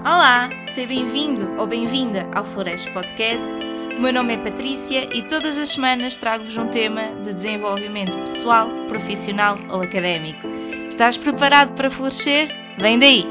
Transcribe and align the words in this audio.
Olá, 0.00 0.48
seja 0.66 0.86
bem-vindo 0.86 1.60
ou 1.60 1.66
bem-vinda 1.66 2.28
ao 2.32 2.44
Flores 2.44 2.88
Podcast. 2.90 3.50
O 3.98 4.00
meu 4.00 4.12
nome 4.12 4.34
é 4.34 4.38
Patrícia 4.38 5.12
e 5.12 5.26
todas 5.26 5.58
as 5.58 5.70
semanas 5.70 6.16
trago-vos 6.16 6.56
um 6.56 6.68
tema 6.68 7.20
de 7.20 7.34
desenvolvimento 7.34 8.16
pessoal, 8.18 8.68
profissional 8.86 9.56
ou 9.70 9.82
académico. 9.82 10.46
Estás 10.88 11.18
preparado 11.18 11.74
para 11.74 11.90
florescer? 11.90 12.48
Vem 12.78 12.98
daí! 13.00 13.24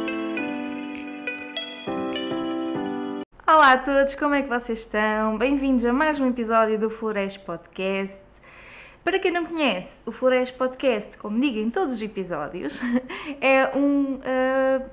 Olá 3.47 3.71
a 3.71 3.77
todos, 3.77 4.15
como 4.15 4.35
é 4.35 4.41
que 4.41 4.49
vocês 4.49 4.79
estão? 4.79 5.37
Bem-vindos 5.37 5.85
a 5.85 5.93
mais 5.93 6.19
um 6.19 6.27
episódio 6.27 6.77
do 6.77 6.89
Flores 6.89 7.37
Podcast. 7.37 8.19
Para 9.05 9.19
quem 9.19 9.31
não 9.31 9.45
conhece, 9.45 9.89
o 10.05 10.11
Flores 10.11 10.51
Podcast, 10.51 11.17
como 11.17 11.39
digo 11.39 11.59
em 11.59 11.69
todos 11.69 11.93
os 11.93 12.01
episódios, 12.01 12.77
é 13.39 13.71
um 13.73 14.15
uh, 14.15 14.85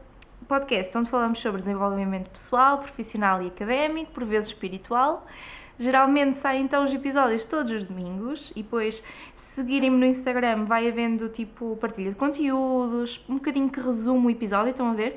podcast 0.44 0.96
onde 0.96 1.10
falamos 1.10 1.38
sobre 1.38 1.60
desenvolvimento 1.60 2.30
pessoal, 2.30 2.78
profissional 2.78 3.42
e 3.42 3.48
académico, 3.48 4.12
por 4.12 4.24
vezes 4.24 4.50
espiritual. 4.50 5.26
Geralmente 5.78 6.36
saem 6.36 6.64
então 6.64 6.84
os 6.84 6.92
episódios 6.92 7.46
todos 7.46 7.72
os 7.72 7.84
domingos 7.84 8.52
e 8.54 8.62
depois 8.62 9.02
se 9.34 9.56
seguirem-me 9.56 9.96
no 9.96 10.06
Instagram 10.06 10.64
vai 10.64 10.88
havendo 10.88 11.28
tipo 11.28 11.76
partilha 11.76 12.10
de 12.10 12.16
conteúdos, 12.16 13.24
um 13.28 13.34
bocadinho 13.34 13.68
que 13.68 13.80
resume 13.80 14.26
o 14.26 14.30
episódio, 14.30 14.70
estão 14.70 14.90
a 14.90 14.94
ver? 14.94 15.16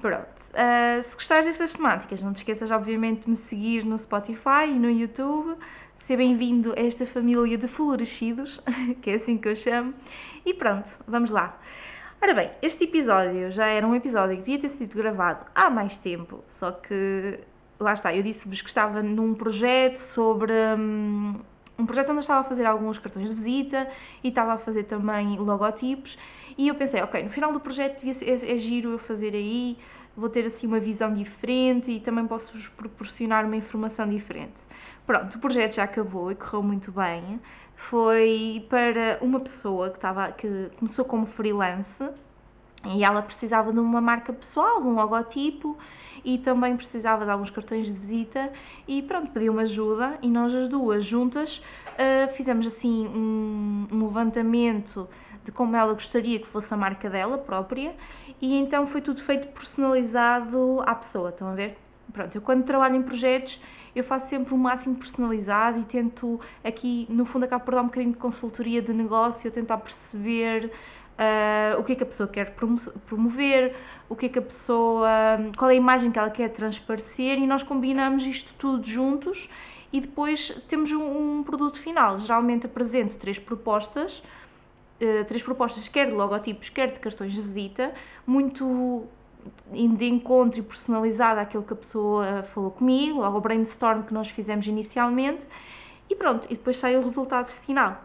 Pronto. 0.00 0.40
Uh, 0.50 1.02
se 1.02 1.14
gostares 1.14 1.46
destas 1.46 1.72
temáticas, 1.72 2.22
não 2.22 2.32
te 2.32 2.36
esqueças 2.36 2.70
obviamente 2.70 3.24
de 3.24 3.30
me 3.30 3.36
seguir 3.36 3.84
no 3.84 3.98
Spotify 3.98 4.66
e 4.68 4.78
no 4.78 4.90
YouTube. 4.90 5.56
Seja 5.98 6.16
bem-vindo 6.16 6.72
a 6.76 6.80
esta 6.80 7.06
família 7.06 7.58
de 7.58 7.68
florescidos, 7.68 8.60
que 9.02 9.10
é 9.10 9.14
assim 9.14 9.36
que 9.36 9.48
eu 9.48 9.56
chamo. 9.56 9.92
E 10.46 10.54
pronto, 10.54 10.90
vamos 11.06 11.30
lá. 11.30 11.58
Ora 12.22 12.34
bem, 12.34 12.50
este 12.60 12.84
episódio 12.84 13.50
já 13.50 13.64
era 13.66 13.86
um 13.86 13.94
episódio 13.94 14.36
que 14.36 14.42
devia 14.42 14.60
ter 14.60 14.68
sido 14.68 14.94
gravado 14.94 15.46
há 15.54 15.70
mais 15.70 15.98
tempo, 15.98 16.44
só 16.48 16.70
que 16.70 17.40
lá 17.78 17.94
está, 17.94 18.14
eu 18.14 18.22
disse-vos 18.22 18.60
que 18.60 18.68
estava 18.68 19.02
num 19.02 19.32
projeto 19.32 19.96
sobre. 19.96 20.52
Um, 20.52 21.40
um 21.78 21.86
projeto 21.86 22.10
onde 22.10 22.18
eu 22.18 22.20
estava 22.20 22.40
a 22.40 22.44
fazer 22.44 22.66
alguns 22.66 22.98
cartões 22.98 23.30
de 23.30 23.34
visita 23.34 23.88
e 24.22 24.28
estava 24.28 24.52
a 24.52 24.58
fazer 24.58 24.84
também 24.84 25.38
logotipos. 25.38 26.18
E 26.58 26.68
eu 26.68 26.74
pensei, 26.74 27.00
ok, 27.00 27.22
no 27.22 27.30
final 27.30 27.54
do 27.54 27.60
projeto 27.60 28.00
devia 28.00 28.12
ser, 28.12 28.28
é, 28.28 28.52
é 28.52 28.56
giro 28.58 28.90
eu 28.90 28.98
fazer 28.98 29.34
aí, 29.34 29.78
vou 30.14 30.28
ter 30.28 30.44
assim 30.44 30.66
uma 30.66 30.78
visão 30.78 31.14
diferente 31.14 31.90
e 31.90 32.00
também 32.00 32.26
posso-vos 32.26 32.68
proporcionar 32.68 33.46
uma 33.46 33.56
informação 33.56 34.06
diferente. 34.06 34.60
Pronto, 35.06 35.36
o 35.36 35.38
projeto 35.38 35.74
já 35.74 35.84
acabou 35.84 36.30
e 36.30 36.34
correu 36.34 36.62
muito 36.62 36.92
bem 36.92 37.40
foi 37.80 38.64
para 38.68 39.18
uma 39.22 39.40
pessoa 39.40 39.88
que, 39.88 39.96
estava, 39.96 40.30
que 40.32 40.70
começou 40.78 41.04
como 41.04 41.26
freelance 41.26 42.04
e 42.86 43.02
ela 43.02 43.22
precisava 43.22 43.72
de 43.72 43.78
uma 43.80 44.00
marca 44.00 44.32
pessoal, 44.32 44.80
de 44.80 44.86
um 44.86 44.94
logotipo 44.94 45.76
e 46.24 46.38
também 46.38 46.76
precisava 46.76 47.24
de 47.24 47.30
alguns 47.30 47.50
cartões 47.50 47.86
de 47.86 47.98
visita 47.98 48.52
e 48.86 49.02
pronto, 49.02 49.30
pediu-me 49.32 49.62
ajuda 49.62 50.18
e 50.22 50.28
nós 50.28 50.54
as 50.54 50.68
duas 50.68 51.04
juntas 51.04 51.62
uh, 51.88 52.32
fizemos 52.34 52.66
assim 52.66 53.08
um, 53.08 53.88
um, 53.90 54.04
levantamento 54.04 55.08
de 55.44 55.50
como 55.50 55.74
ela 55.74 55.94
gostaria 55.94 56.38
que 56.38 56.46
fosse 56.46 56.72
a 56.72 56.76
marca 56.76 57.08
dela 57.08 57.38
própria 57.38 57.94
e 58.40 58.56
então 58.56 58.86
foi 58.86 59.00
tudo 59.00 59.22
feito 59.22 59.48
personalizado 59.48 60.82
à 60.86 60.94
pessoa, 60.94 61.30
estão 61.30 61.48
a 61.48 61.54
ver? 61.54 61.76
Pronto, 62.12 62.34
eu 62.34 62.42
quando 62.42 62.64
trabalho 62.64 62.96
em 62.96 63.02
projetos 63.02 63.60
eu 63.94 64.04
faço 64.04 64.28
sempre 64.28 64.54
o 64.54 64.58
máximo 64.58 64.96
personalizado 64.96 65.80
e 65.80 65.84
tento 65.84 66.40
aqui, 66.62 67.06
no 67.08 67.24
fundo, 67.24 67.44
acabo 67.44 67.64
por 67.64 67.74
dar 67.74 67.82
um 67.82 67.86
bocadinho 67.86 68.12
de 68.12 68.18
consultoria 68.18 68.80
de 68.80 68.92
negócio, 68.92 69.48
a 69.48 69.52
tentar 69.52 69.78
perceber 69.78 70.66
uh, 71.20 71.80
o 71.80 71.84
que 71.84 71.92
é 71.92 71.94
que 71.96 72.02
a 72.02 72.06
pessoa 72.06 72.28
quer 72.28 72.54
promover, 73.06 73.74
o 74.08 74.16
que 74.16 74.26
é 74.26 74.28
que 74.28 74.38
a 74.38 74.42
pessoa, 74.42 75.08
qual 75.56 75.70
é 75.70 75.74
a 75.74 75.76
imagem 75.76 76.10
que 76.10 76.18
ela 76.18 76.30
quer 76.30 76.48
transparecer 76.50 77.38
e 77.38 77.46
nós 77.46 77.62
combinamos 77.62 78.24
isto 78.24 78.52
tudo 78.58 78.86
juntos 78.86 79.48
e 79.92 80.00
depois 80.00 80.50
temos 80.68 80.90
um, 80.92 81.38
um 81.38 81.42
produto 81.42 81.78
final. 81.78 82.18
Geralmente 82.18 82.66
apresento 82.66 83.16
três 83.16 83.38
propostas, 83.38 84.22
uh, 85.00 85.24
três 85.26 85.42
propostas 85.42 85.88
quer 85.88 86.08
de 86.08 86.14
logotipos, 86.14 86.68
quer 86.68 86.92
de 86.92 87.00
cartões 87.00 87.32
de 87.32 87.40
visita, 87.40 87.92
muito 88.26 89.04
de 89.96 90.06
encontro 90.06 90.58
e 90.58 90.62
personalizado 90.62 91.40
àquilo 91.40 91.62
que 91.62 91.72
a 91.72 91.76
pessoa 91.76 92.42
falou 92.42 92.70
comigo, 92.70 93.22
ao 93.22 93.40
brainstorm 93.40 94.02
que 94.02 94.12
nós 94.12 94.28
fizemos 94.28 94.66
inicialmente, 94.66 95.46
e 96.08 96.14
pronto, 96.14 96.46
e 96.50 96.54
depois 96.54 96.76
sai 96.76 96.96
o 96.96 97.02
resultado 97.02 97.48
final. 97.48 98.02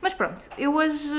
Mas 0.00 0.14
pronto, 0.14 0.48
eu 0.56 0.74
hoje, 0.74 1.10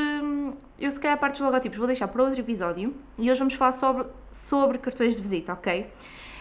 eu 0.79 0.91
se 0.91 0.99
calhar 0.99 1.15
a 1.15 1.19
parte 1.19 1.33
dos 1.33 1.41
logotipos 1.41 1.77
vou 1.77 1.87
deixar 1.87 2.07
para 2.07 2.23
outro 2.23 2.39
episódio, 2.39 2.95
e 3.17 3.29
hoje 3.29 3.39
vamos 3.39 3.53
falar 3.53 3.73
sobre, 3.73 4.05
sobre 4.31 4.77
cartões 4.77 5.15
de 5.15 5.21
visita, 5.21 5.53
ok? 5.53 5.87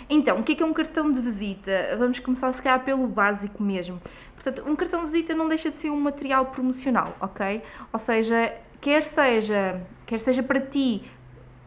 Então, 0.09 0.41
o 0.41 0.43
que 0.43 0.53
é 0.53 0.55
que 0.57 0.63
é 0.63 0.67
um 0.67 0.73
cartão 0.73 1.13
de 1.13 1.21
visita? 1.21 1.95
Vamos 1.99 2.19
começar 2.19 2.53
se 2.53 2.61
calhar 2.61 2.83
pelo 2.83 3.07
básico 3.07 3.63
mesmo. 3.63 4.01
Portanto, 4.35 4.65
um 4.67 4.75
cartão 4.75 5.05
de 5.05 5.13
visita 5.13 5.35
não 5.35 5.49
deixa 5.49 5.71
de 5.71 5.77
ser 5.77 5.91
um 5.91 6.01
material 6.01 6.47
promocional, 6.47 7.15
ok? 7.21 7.63
Ou 7.93 7.99
seja, 7.99 8.53
quer 8.81 9.05
seja, 9.05 9.81
quer 10.07 10.19
seja 10.19 10.43
para 10.43 10.61
ti 10.61 11.05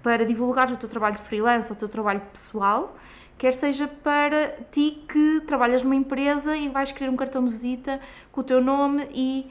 para 0.03 0.25
divulgar 0.25 0.71
o 0.71 0.77
teu 0.77 0.89
trabalho 0.89 1.15
de 1.15 1.23
freelance 1.23 1.69
ou 1.71 1.75
o 1.75 1.79
teu 1.79 1.89
trabalho 1.89 2.21
pessoal, 2.33 2.95
quer 3.37 3.53
seja 3.53 3.87
para 3.87 4.49
ti 4.71 5.03
que 5.07 5.41
trabalhas 5.47 5.81
numa 5.81 5.95
empresa 5.95 6.55
e 6.55 6.67
vais 6.69 6.91
querer 6.91 7.09
um 7.09 7.15
cartão 7.15 7.43
de 7.43 7.51
visita 7.51 7.99
com 8.31 8.41
o 8.41 8.43
teu 8.43 8.61
nome 8.61 9.07
e 9.13 9.49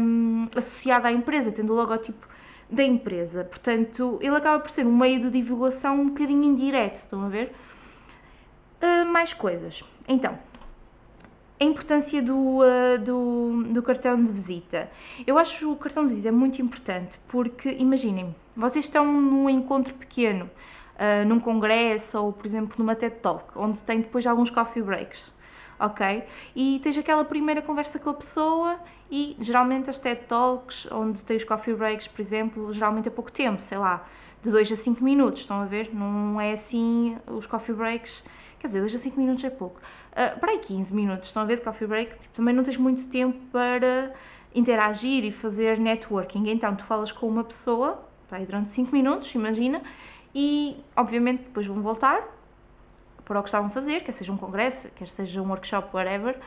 um, 0.00 0.48
associado 0.56 1.06
à 1.06 1.12
empresa, 1.12 1.52
tendo 1.52 1.72
o 1.72 1.76
logotipo 1.76 2.26
da 2.70 2.82
empresa. 2.82 3.44
Portanto, 3.44 4.18
ele 4.20 4.34
acaba 4.34 4.58
por 4.60 4.70
ser 4.70 4.86
um 4.86 4.96
meio 4.96 5.20
de 5.20 5.30
divulgação 5.30 6.00
um 6.00 6.08
bocadinho 6.08 6.44
indireto, 6.44 6.96
estão 6.96 7.24
a 7.24 7.28
ver? 7.28 7.54
Uh, 8.82 9.06
mais 9.06 9.32
coisas. 9.32 9.84
Então, 10.08 10.38
a 11.58 11.64
importância 11.64 12.20
do, 12.22 12.58
uh, 12.60 12.98
do, 12.98 13.64
do, 13.72 13.82
cartão 13.82 14.22
de 14.22 14.30
visita. 14.30 14.90
Eu 15.26 15.38
acho 15.38 15.72
o 15.72 15.76
cartão 15.76 16.06
de 16.06 16.10
visita 16.10 16.32
muito 16.32 16.60
importante 16.60 17.18
porque, 17.28 17.70
imaginem, 17.70 18.34
vocês 18.56 18.84
estão 18.84 19.04
num 19.04 19.48
encontro 19.50 19.94
pequeno, 19.94 20.50
uh, 20.94 21.26
num 21.26 21.38
congresso 21.40 22.18
ou, 22.18 22.32
por 22.32 22.46
exemplo, 22.46 22.74
numa 22.78 22.94
TED 22.94 23.16
Talk, 23.16 23.44
onde 23.56 23.80
tem 23.80 24.00
depois 24.00 24.26
alguns 24.26 24.50
coffee 24.50 24.82
breaks, 24.82 25.24
ok? 25.78 26.24
E 26.54 26.80
tens 26.82 26.96
aquela 26.98 27.24
primeira 27.24 27.62
conversa 27.62 27.98
com 27.98 28.10
a 28.10 28.14
pessoa 28.14 28.78
e, 29.10 29.36
geralmente, 29.40 29.90
as 29.90 29.98
TED 29.98 30.22
Talks, 30.26 30.88
onde 30.90 31.24
tens 31.24 31.44
coffee 31.44 31.74
breaks, 31.74 32.08
por 32.08 32.20
exemplo, 32.20 32.72
geralmente 32.72 33.08
é 33.08 33.10
pouco 33.10 33.30
tempo, 33.30 33.60
sei 33.60 33.78
lá, 33.78 34.06
de 34.42 34.50
2 34.50 34.72
a 34.72 34.76
5 34.76 35.02
minutos, 35.02 35.40
estão 35.42 35.60
a 35.60 35.64
ver? 35.64 35.94
Não 35.94 36.40
é 36.40 36.52
assim 36.52 37.16
os 37.26 37.46
coffee 37.46 37.74
breaks 37.74 38.22
Quer 38.58 38.68
dizer, 38.68 38.80
2 38.80 38.94
a 38.94 38.98
5 38.98 39.20
minutos 39.20 39.44
é 39.44 39.50
pouco. 39.50 39.80
Uh, 40.12 40.40
para 40.40 40.52
aí 40.52 40.58
15 40.58 40.94
minutos, 40.94 41.28
estão 41.28 41.42
a 41.42 41.44
ver 41.44 41.56
de 41.56 41.62
coffee 41.62 41.86
break? 41.86 42.18
Tipo, 42.18 42.34
também 42.34 42.54
não 42.54 42.62
tens 42.64 42.76
muito 42.76 43.06
tempo 43.08 43.38
para 43.52 44.12
interagir 44.54 45.24
e 45.24 45.30
fazer 45.30 45.78
networking. 45.78 46.48
Então, 46.48 46.74
tu 46.74 46.84
falas 46.84 47.12
com 47.12 47.28
uma 47.28 47.44
pessoa, 47.44 48.04
para 48.28 48.38
aí 48.38 48.46
durante 48.46 48.70
5 48.70 48.92
minutos, 48.92 49.34
imagina, 49.34 49.82
e 50.34 50.76
obviamente 50.96 51.44
depois 51.44 51.66
vão 51.66 51.80
voltar 51.80 52.22
para 53.24 53.38
o 53.38 53.42
que 53.42 53.48
estavam 53.48 53.68
a 53.68 53.70
fazer, 53.70 54.04
quer 54.04 54.12
seja 54.12 54.32
um 54.32 54.36
congresso, 54.36 54.88
quer 54.90 55.08
seja 55.08 55.42
um 55.42 55.48
workshop, 55.48 55.94
whatever. 55.94 56.38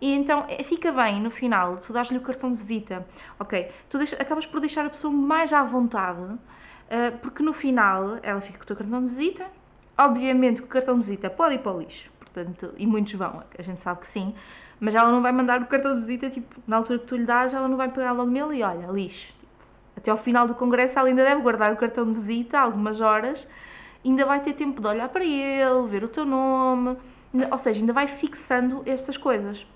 E 0.00 0.12
então 0.12 0.44
é, 0.48 0.62
fica 0.64 0.90
bem 0.90 1.20
no 1.20 1.30
final, 1.30 1.76
tu 1.78 1.92
dás-lhe 1.92 2.18
o 2.18 2.20
cartão 2.20 2.50
de 2.50 2.56
visita, 2.56 3.06
ok? 3.38 3.70
Tu 3.88 3.98
deixa, 3.98 4.16
acabas 4.20 4.44
por 4.46 4.60
deixar 4.60 4.84
a 4.86 4.90
pessoa 4.90 5.12
mais 5.12 5.52
à 5.52 5.62
vontade, 5.62 6.20
uh, 6.20 6.38
porque 7.22 7.42
no 7.42 7.52
final 7.52 8.18
ela 8.22 8.40
fica 8.40 8.58
com 8.58 8.64
o 8.64 8.66
teu 8.66 8.76
cartão 8.76 9.00
de 9.00 9.06
visita, 9.06 9.46
Obviamente 9.96 10.60
que 10.60 10.66
o 10.66 10.70
cartão 10.70 10.98
de 10.98 11.04
visita 11.04 11.30
pode 11.30 11.54
ir 11.54 11.58
para 11.58 11.72
o 11.72 11.78
lixo, 11.78 12.10
portanto, 12.18 12.74
e 12.76 12.84
muitos 12.84 13.12
vão, 13.12 13.44
a 13.56 13.62
gente 13.62 13.80
sabe 13.80 14.00
que 14.00 14.08
sim, 14.08 14.34
mas 14.80 14.92
ela 14.92 15.10
não 15.10 15.22
vai 15.22 15.30
mandar 15.30 15.62
o 15.62 15.66
cartão 15.66 15.92
de 15.92 16.00
visita, 16.00 16.28
tipo, 16.28 16.60
na 16.66 16.78
altura 16.78 16.98
que 16.98 17.06
tu 17.06 17.16
lhe 17.16 17.24
dás, 17.24 17.54
ela 17.54 17.68
não 17.68 17.76
vai 17.76 17.88
pegar 17.88 18.10
logo 18.10 18.28
nele 18.28 18.58
e 18.58 18.62
olha, 18.64 18.88
lixo. 18.88 19.32
Até 20.04 20.10
ao 20.10 20.18
final 20.18 20.46
do 20.46 20.54
congresso 20.54 20.98
ela 20.98 21.08
ainda 21.08 21.24
deve 21.24 21.40
guardar 21.40 21.72
o 21.72 21.76
cartão 21.78 22.04
de 22.04 22.20
visita, 22.20 22.60
algumas 22.60 23.00
horas, 23.00 23.48
ainda 24.04 24.26
vai 24.26 24.38
ter 24.40 24.52
tempo 24.52 24.78
de 24.78 24.86
olhar 24.86 25.08
para 25.08 25.24
ele, 25.24 25.88
ver 25.88 26.04
o 26.04 26.08
teu 26.08 26.26
nome, 26.26 26.98
ou 27.50 27.58
seja, 27.58 27.80
ainda 27.80 27.94
vai 27.94 28.06
fixando 28.06 28.82
estas 28.84 29.16
coisas. 29.16 29.66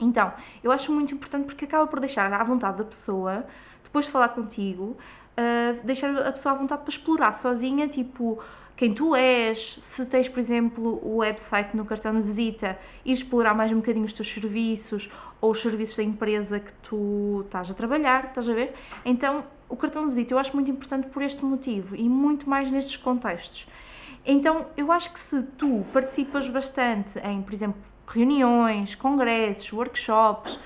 Então, 0.00 0.32
eu 0.60 0.72
acho 0.72 0.90
muito 0.90 1.14
importante 1.14 1.44
porque 1.44 1.66
acaba 1.66 1.86
por 1.86 2.00
deixar 2.00 2.32
à 2.32 2.42
vontade 2.42 2.78
da 2.78 2.84
pessoa, 2.84 3.46
depois 3.84 4.06
de 4.06 4.10
falar 4.10 4.30
contigo, 4.30 4.96
uh, 5.38 5.86
deixar 5.86 6.10
a 6.18 6.32
pessoa 6.32 6.56
à 6.56 6.58
vontade 6.58 6.82
para 6.82 6.90
explorar 6.90 7.32
sozinha, 7.32 7.86
tipo, 7.86 8.42
quem 8.76 8.92
tu 8.92 9.14
és, 9.14 9.78
se 9.82 10.04
tens, 10.06 10.28
por 10.28 10.40
exemplo, 10.40 11.00
o 11.02 11.18
website 11.18 11.76
no 11.76 11.84
cartão 11.84 12.14
de 12.14 12.22
visita 12.22 12.78
e 13.04 13.12
explorar 13.12 13.54
mais 13.54 13.70
um 13.70 13.76
bocadinho 13.76 14.04
os 14.04 14.12
teus 14.12 14.32
serviços 14.32 15.08
ou 15.40 15.52
os 15.52 15.60
serviços 15.62 15.96
da 15.96 16.02
empresa 16.02 16.58
que 16.58 16.72
tu 16.82 17.42
estás 17.44 17.70
a 17.70 17.74
trabalhar, 17.74 18.26
estás 18.26 18.48
a 18.48 18.52
ver? 18.52 18.74
Então, 19.04 19.44
o 19.68 19.76
cartão 19.76 20.02
de 20.02 20.08
visita 20.08 20.34
eu 20.34 20.38
acho 20.38 20.54
muito 20.54 20.70
importante 20.70 21.06
por 21.08 21.22
este 21.22 21.44
motivo 21.44 21.94
e 21.94 22.08
muito 22.08 22.48
mais 22.48 22.70
nestes 22.70 22.96
contextos. 22.96 23.68
Então, 24.26 24.66
eu 24.76 24.90
acho 24.90 25.12
que 25.12 25.20
se 25.20 25.42
tu 25.58 25.84
participas 25.92 26.48
bastante 26.48 27.18
em, 27.20 27.42
por 27.42 27.52
exemplo, 27.52 27.80
reuniões, 28.08 28.94
congressos, 28.94 29.72
workshops, 29.72 30.58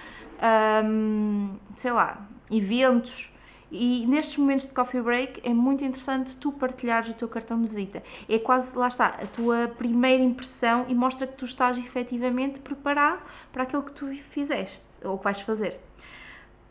hum, 0.84 1.56
sei 1.76 1.92
lá, 1.92 2.26
eventos, 2.50 3.32
E 3.70 4.06
nestes 4.06 4.38
momentos 4.38 4.66
de 4.66 4.72
coffee 4.72 5.00
break 5.00 5.40
é 5.44 5.52
muito 5.52 5.84
interessante 5.84 6.34
tu 6.36 6.50
partilhares 6.52 7.08
o 7.08 7.14
teu 7.14 7.28
cartão 7.28 7.60
de 7.60 7.68
visita. 7.68 8.02
É 8.28 8.38
quase, 8.38 8.74
lá 8.76 8.88
está, 8.88 9.08
a 9.08 9.26
tua 9.26 9.68
primeira 9.76 10.22
impressão 10.22 10.86
e 10.88 10.94
mostra 10.94 11.26
que 11.26 11.36
tu 11.36 11.44
estás 11.44 11.76
efetivamente 11.76 12.60
preparado 12.60 13.20
para 13.52 13.64
aquilo 13.64 13.82
que 13.82 13.92
tu 13.92 14.06
fizeste 14.30 14.84
ou 15.04 15.18
que 15.18 15.24
vais 15.24 15.40
fazer. 15.40 15.78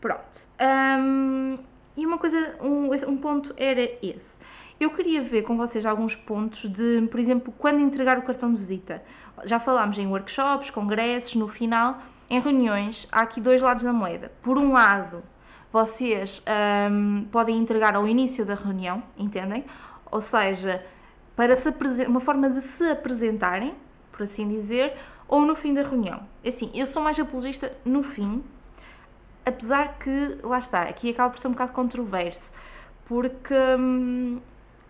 Pronto. 0.00 0.48
Um, 0.60 1.58
e 1.96 2.06
uma 2.06 2.18
coisa, 2.18 2.56
um, 2.60 2.90
um 2.92 3.16
ponto 3.16 3.54
era 3.56 3.82
esse. 4.02 4.36
Eu 4.80 4.90
queria 4.90 5.20
ver 5.20 5.42
com 5.42 5.56
vocês 5.56 5.84
alguns 5.84 6.14
pontos 6.14 6.70
de, 6.70 7.02
por 7.10 7.18
exemplo, 7.18 7.52
quando 7.58 7.80
entregar 7.80 8.18
o 8.18 8.22
cartão 8.22 8.52
de 8.52 8.58
visita. 8.58 9.02
Já 9.44 9.58
falámos 9.58 9.98
em 9.98 10.06
workshops, 10.06 10.70
congressos, 10.70 11.34
no 11.34 11.48
final, 11.48 12.00
em 12.30 12.40
reuniões, 12.40 13.08
há 13.10 13.22
aqui 13.22 13.40
dois 13.40 13.60
lados 13.60 13.82
da 13.82 13.92
moeda. 13.92 14.30
Por 14.42 14.56
um 14.56 14.72
lado, 14.72 15.22
vocês 15.72 16.42
um, 16.90 17.24
podem 17.30 17.56
entregar 17.58 17.94
ao 17.94 18.06
início 18.06 18.44
da 18.44 18.54
reunião, 18.54 19.02
entendem? 19.16 19.64
Ou 20.10 20.20
seja, 20.20 20.84
para 21.36 21.56
se 21.56 21.68
uma 22.06 22.20
forma 22.20 22.48
de 22.50 22.62
se 22.62 22.84
apresentarem, 22.90 23.74
por 24.10 24.22
assim 24.22 24.48
dizer, 24.48 24.96
ou 25.28 25.42
no 25.42 25.54
fim 25.54 25.74
da 25.74 25.82
reunião. 25.82 26.20
É 26.42 26.48
assim, 26.48 26.70
eu 26.74 26.86
sou 26.86 27.02
mais 27.02 27.18
apologista 27.20 27.72
no 27.84 28.02
fim, 28.02 28.42
apesar 29.44 29.98
que, 29.98 30.38
lá 30.42 30.58
está, 30.58 30.82
aqui 30.82 31.10
acaba 31.10 31.30
por 31.30 31.38
ser 31.38 31.48
um 31.48 31.52
bocado 31.52 31.72
controverso, 31.72 32.52
porque 33.04 33.54
hum, 33.78 34.40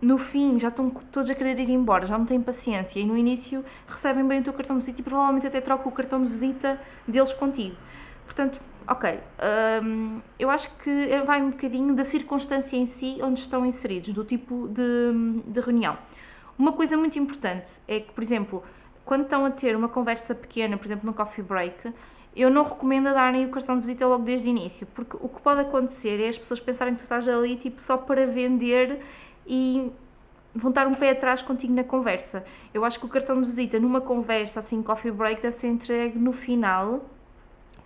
no 0.01 0.17
fim 0.17 0.57
já 0.57 0.69
estão 0.69 0.89
todos 0.89 1.29
a 1.29 1.35
querer 1.35 1.59
ir 1.59 1.69
embora, 1.69 2.05
já 2.05 2.17
não 2.17 2.25
têm 2.25 2.41
paciência 2.41 2.99
e 2.99 3.05
no 3.05 3.17
início 3.17 3.63
recebem 3.87 4.25
bem 4.25 4.39
o 4.39 4.43
teu 4.43 4.53
cartão 4.53 4.77
de 4.77 4.85
visita 4.85 5.01
e 5.01 5.03
provavelmente 5.03 5.47
até 5.47 5.59
trocam 5.59 5.91
o 5.91 5.95
cartão 5.95 6.23
de 6.23 6.29
visita 6.29 6.79
deles 7.07 7.33
contigo. 7.33 7.75
Portanto, 8.25 8.59
ok, 8.89 9.19
um, 9.83 10.19
eu 10.39 10.49
acho 10.49 10.75
que 10.77 11.07
vai 11.25 11.41
um 11.41 11.51
bocadinho 11.51 11.93
da 11.93 12.03
circunstância 12.03 12.75
em 12.75 12.87
si 12.87 13.19
onde 13.21 13.39
estão 13.39 13.65
inseridos, 13.65 14.13
do 14.13 14.25
tipo 14.25 14.67
de, 14.67 15.41
de 15.45 15.59
reunião. 15.59 15.95
Uma 16.57 16.73
coisa 16.73 16.97
muito 16.97 17.17
importante 17.19 17.69
é 17.87 17.99
que, 17.99 18.11
por 18.11 18.23
exemplo, 18.23 18.63
quando 19.05 19.23
estão 19.23 19.45
a 19.45 19.51
ter 19.51 19.75
uma 19.75 19.87
conversa 19.87 20.33
pequena, 20.33 20.75
por 20.75 20.85
exemplo, 20.87 21.05
no 21.05 21.13
coffee 21.13 21.43
break, 21.43 21.93
eu 22.35 22.49
não 22.49 22.63
recomendo 22.63 23.05
darem 23.05 23.45
o 23.45 23.49
cartão 23.49 23.75
de 23.75 23.81
visita 23.81 24.07
logo 24.07 24.23
desde 24.23 24.47
o 24.47 24.51
início, 24.51 24.87
porque 24.87 25.15
o 25.19 25.29
que 25.29 25.39
pode 25.41 25.61
acontecer 25.61 26.19
é 26.21 26.27
as 26.27 26.37
pessoas 26.37 26.59
pensarem 26.59 26.95
que 26.95 27.01
tu 27.01 27.03
estás 27.03 27.27
ali 27.27 27.55
tipo, 27.57 27.79
só 27.81 27.97
para 27.97 28.25
vender 28.25 28.99
e 29.45 29.91
vão 30.53 30.69
estar 30.69 30.87
um 30.87 30.95
pé 30.95 31.11
atrás 31.11 31.41
contigo 31.41 31.73
na 31.73 31.83
conversa. 31.83 32.43
Eu 32.73 32.83
acho 32.83 32.99
que 32.99 33.05
o 33.05 33.09
cartão 33.09 33.39
de 33.39 33.45
visita 33.45 33.79
numa 33.79 34.01
conversa 34.01 34.59
assim, 34.59 34.81
coffee 34.81 35.11
break, 35.11 35.41
deve 35.41 35.55
ser 35.55 35.67
entregue 35.67 36.17
no 36.17 36.33
final, 36.33 37.05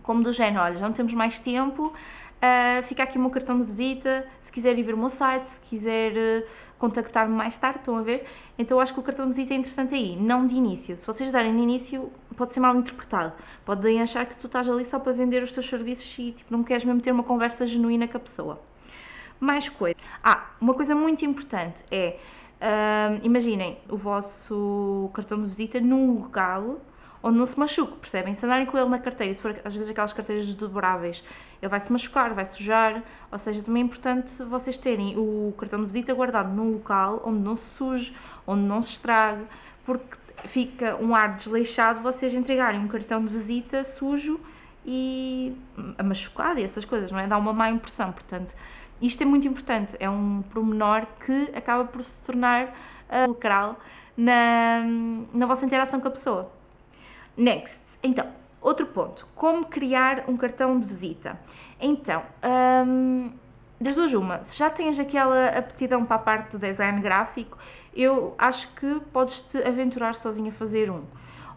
como 0.04 0.22
do 0.22 0.32
género, 0.32 0.64
olha, 0.64 0.76
já 0.76 0.86
não 0.86 0.94
temos 0.94 1.14
mais 1.14 1.40
tempo, 1.40 1.88
uh, 1.88 2.84
fica 2.84 3.04
aqui 3.04 3.18
o 3.18 3.22
meu 3.22 3.30
cartão 3.32 3.58
de 3.58 3.64
visita, 3.64 4.28
se 4.42 4.52
quiser 4.52 4.78
ir 4.78 4.84
ver 4.84 4.94
o 4.94 4.98
meu 4.98 5.10
site, 5.10 5.46
se 5.46 5.60
quiser 5.62 6.12
uh, 6.12 6.48
contactar-me 6.78 7.34
mais 7.34 7.58
tarde, 7.58 7.80
estão 7.80 7.98
a 7.98 8.02
ver? 8.02 8.28
Então 8.58 8.78
eu 8.78 8.82
acho 8.82 8.94
que 8.94 9.00
o 9.00 9.04
cartão 9.04 9.26
de 9.26 9.32
visita 9.32 9.54
é 9.54 9.58
interessante 9.58 9.96
aí, 9.96 10.16
não 10.16 10.46
de 10.46 10.56
início. 10.56 10.98
Se 10.98 11.08
vocês 11.08 11.32
darem 11.32 11.56
de 11.56 11.62
início, 11.62 12.12
pode 12.36 12.54
ser 12.54 12.60
mal 12.60 12.76
interpretado. 12.76 13.34
Podem 13.66 14.02
achar 14.02 14.26
que 14.26 14.36
tu 14.36 14.48
estás 14.48 14.68
ali 14.70 14.86
só 14.86 15.00
para 15.00 15.14
vender 15.14 15.42
os 15.42 15.52
teus 15.52 15.68
serviços 15.68 16.14
e 16.20 16.34
tipo, 16.34 16.52
não 16.52 16.64
queres 16.64 16.84
mesmo 16.84 17.02
ter 17.02 17.12
uma 17.12 17.24
conversa 17.24 17.66
genuína 17.66 18.08
com 18.08 18.18
a 18.18 18.20
pessoa. 18.20 18.62
Mais 19.40 19.70
coisa. 19.70 19.96
Ah, 20.24 20.52
uma 20.60 20.74
coisa 20.74 20.94
muito 20.94 21.26
importante 21.26 21.84
é, 21.90 22.18
uh, 22.62 23.20
imaginem 23.24 23.78
o 23.90 23.98
vosso 23.98 25.10
cartão 25.14 25.42
de 25.42 25.48
visita 25.48 25.80
num 25.80 26.20
local 26.20 26.80
onde 27.24 27.38
não 27.38 27.46
se 27.46 27.58
machuque, 27.58 27.98
percebem? 27.98 28.36
Se 28.36 28.46
andarem 28.46 28.66
com 28.66 28.78
ele 28.78 28.90
na 28.90 29.00
carteira, 29.00 29.34
se 29.34 29.42
for 29.42 29.56
às 29.64 29.74
vezes 29.74 29.90
aquelas 29.90 30.12
carteiras 30.12 30.46
desdobráveis, 30.46 31.24
ele 31.62 31.70
vai 31.70 31.80
se 31.80 31.92
machucar, 31.92 32.34
vai 32.34 32.46
sujar, 32.46 33.02
ou 33.32 33.40
seja, 33.40 33.64
também 33.64 33.82
é 33.82 33.86
importante 33.86 34.44
vocês 34.44 34.78
terem 34.78 35.18
o 35.18 35.54
cartão 35.58 35.80
de 35.80 35.86
visita 35.86 36.14
guardado 36.14 36.54
num 36.54 36.74
local 36.74 37.22
onde 37.26 37.40
não 37.40 37.56
se 37.56 37.66
suje, 37.78 38.14
onde 38.46 38.64
não 38.64 38.82
se 38.82 38.92
estrague, 38.92 39.46
porque 39.86 40.18
fica 40.46 40.98
um 40.98 41.16
ar 41.16 41.36
desleixado 41.36 42.02
vocês 42.02 42.34
entregarem 42.34 42.82
um 42.82 42.88
cartão 42.90 43.24
de 43.24 43.32
visita 43.32 43.86
sujo 43.86 44.38
e 44.86 45.56
machucado 46.04 46.60
e 46.60 46.64
essas 46.64 46.84
coisas, 46.84 47.10
não 47.10 47.20
é? 47.20 47.28
Dá 47.28 47.38
uma 47.38 47.54
má 47.54 47.70
impressão, 47.70 48.12
portanto, 48.12 48.54
isto 49.02 49.24
é 49.24 49.26
muito 49.26 49.48
importante, 49.48 49.96
é 50.00 50.10
um 50.10 50.44
pormenor 50.54 51.06
que 51.26 51.50
acaba 51.56 51.86
por 51.86 52.04
se 52.04 52.22
tornar 52.22 52.66
uh, 53.10 53.28
lucral 53.28 53.80
na, 54.18 54.82
na 55.34 55.46
vossa 55.46 55.66
interação 55.66 56.02
com 56.02 56.10
a 56.10 56.12
pessoa. 56.12 56.63
Next, 57.36 57.82
então, 58.04 58.28
outro 58.62 58.86
ponto, 58.86 59.28
como 59.36 59.66
criar 59.66 60.26
um 60.28 60.38
cartão 60.38 60.80
de 60.80 60.86
visita. 60.86 61.40
Então, 61.80 62.22
um, 62.88 63.32
das 63.80 63.96
duas 63.96 64.14
uma, 64.14 64.44
se 64.44 64.58
já 64.58 64.70
tens 64.70 65.00
aquela 65.00 65.48
aptidão 65.50 66.06
para 66.06 66.16
a 66.16 66.20
parte 66.20 66.52
do 66.52 66.60
design 66.60 67.02
gráfico, 67.02 67.58
eu 67.96 68.34
acho 68.38 68.68
que 68.76 69.00
podes-te 69.12 69.58
aventurar 69.58 70.16
sozinho 70.16 70.50
a 70.50 70.52
fazer 70.52 70.90
um. 70.90 71.04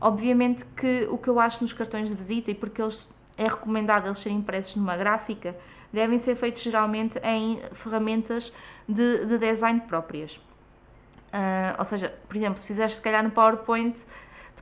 Obviamente 0.01 0.65
que 0.77 1.07
o 1.11 1.17
que 1.17 1.29
eu 1.29 1.39
acho 1.41 1.63
nos 1.63 1.73
cartões 1.73 2.09
de 2.09 2.15
visita, 2.15 2.51
e 2.51 2.55
porque 2.55 2.83
eles, 2.83 3.09
é 3.37 3.45
recomendado 3.45 4.07
eles 4.07 4.19
serem 4.19 4.39
impressos 4.39 4.77
numa 4.77 4.97
gráfica, 4.97 5.57
devem 5.93 6.19
ser 6.19 6.35
feitos 6.35 6.63
geralmente 6.63 7.19
em 7.23 7.61
ferramentas 7.75 8.53
de, 8.89 9.25
de 9.25 9.39
design 9.39 9.81
próprias. 9.81 10.37
Uh, 11.33 11.79
ou 11.79 11.85
seja, 11.85 12.15
por 12.29 12.37
exemplo, 12.37 12.59
se 12.59 12.67
fizeres 12.67 12.97
se 12.97 13.03
calhar 13.03 13.23
no 13.23 13.31
PowerPoint, 13.31 13.97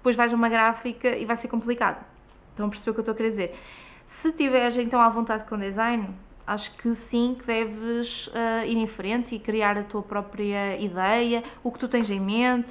depois 0.05 0.17
vais 0.17 0.35
a 0.35 0.37
uma 0.37 0.51
gráfica 0.51 1.17
e 1.17 1.25
vai 1.25 1.35
ser 1.35 1.49
complicado. 1.49 2.05
Estão 2.51 2.67
a 2.67 2.69
perceber 2.69 2.91
o 2.91 2.93
que 2.93 3.01
eu 3.01 3.03
estou 3.03 3.15
a 3.15 3.17
querer 3.17 3.31
dizer? 3.31 3.59
Se 4.05 4.31
tiveres 4.33 4.77
então 4.77 5.01
à 5.01 5.09
vontade 5.09 5.45
com 5.45 5.57
design, 5.57 6.11
acho 6.47 6.77
que 6.77 6.95
sim, 6.95 7.35
que 7.39 7.47
deves 7.47 8.27
uh, 8.27 8.67
ir 8.67 8.77
em 8.77 8.87
frente 8.87 9.35
e 9.35 9.39
criar 9.39 9.79
a 9.79 9.83
tua 9.83 10.03
própria 10.03 10.79
ideia, 10.79 11.43
o 11.63 11.73
que 11.73 11.79
tu 11.79 11.89
tens 11.89 12.11
em 12.11 12.21
mente, 12.21 12.71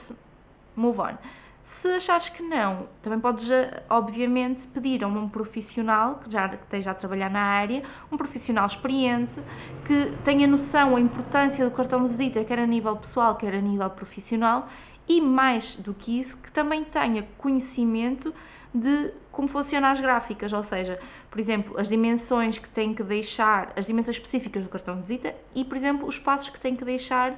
move 0.75 0.99
on. 0.99 1.17
Se 1.63 1.87
achares 1.87 2.29
que 2.29 2.43
não, 2.43 2.87
também 3.01 3.19
podes, 3.19 3.49
eh, 3.49 3.83
obviamente, 3.89 4.65
pedir 4.67 5.03
a 5.03 5.07
um 5.07 5.27
profissional 5.27 6.21
que 6.23 6.31
já 6.31 6.45
esteja 6.45 6.91
a 6.91 6.93
trabalhar 6.93 7.29
na 7.29 7.41
área, 7.41 7.83
um 8.09 8.15
profissional 8.15 8.67
experiente, 8.67 9.41
que 9.85 10.13
tenha 10.23 10.47
noção 10.47 10.95
a 10.95 10.99
importância 11.01 11.65
do 11.65 11.71
cartão 11.71 12.03
de 12.03 12.09
visita, 12.09 12.41
quer 12.45 12.59
a 12.59 12.67
nível 12.67 12.95
pessoal, 12.95 13.35
quer 13.35 13.55
a 13.55 13.59
nível 13.59 13.89
profissional, 13.89 14.69
e 15.07 15.21
mais 15.21 15.75
do 15.75 15.93
que 15.93 16.19
isso, 16.19 16.41
que 16.41 16.51
também 16.51 16.83
tenha 16.83 17.27
conhecimento 17.37 18.33
de 18.73 19.11
como 19.31 19.47
funcionam 19.47 19.89
as 19.89 19.99
gráficas, 19.99 20.51
ou 20.53 20.63
seja, 20.63 20.99
por 21.29 21.39
exemplo, 21.39 21.79
as 21.79 21.89
dimensões 21.89 22.57
que 22.57 22.69
tem 22.69 22.93
que 22.93 23.03
deixar, 23.03 23.73
as 23.75 23.85
dimensões 23.85 24.17
específicas 24.17 24.63
do 24.63 24.69
cartão 24.69 24.95
de 24.95 25.01
visita 25.01 25.35
e, 25.53 25.63
por 25.65 25.75
exemplo, 25.75 26.07
os 26.07 26.17
passos 26.17 26.49
que 26.49 26.59
tem 26.59 26.75
que 26.75 26.85
deixar 26.85 27.33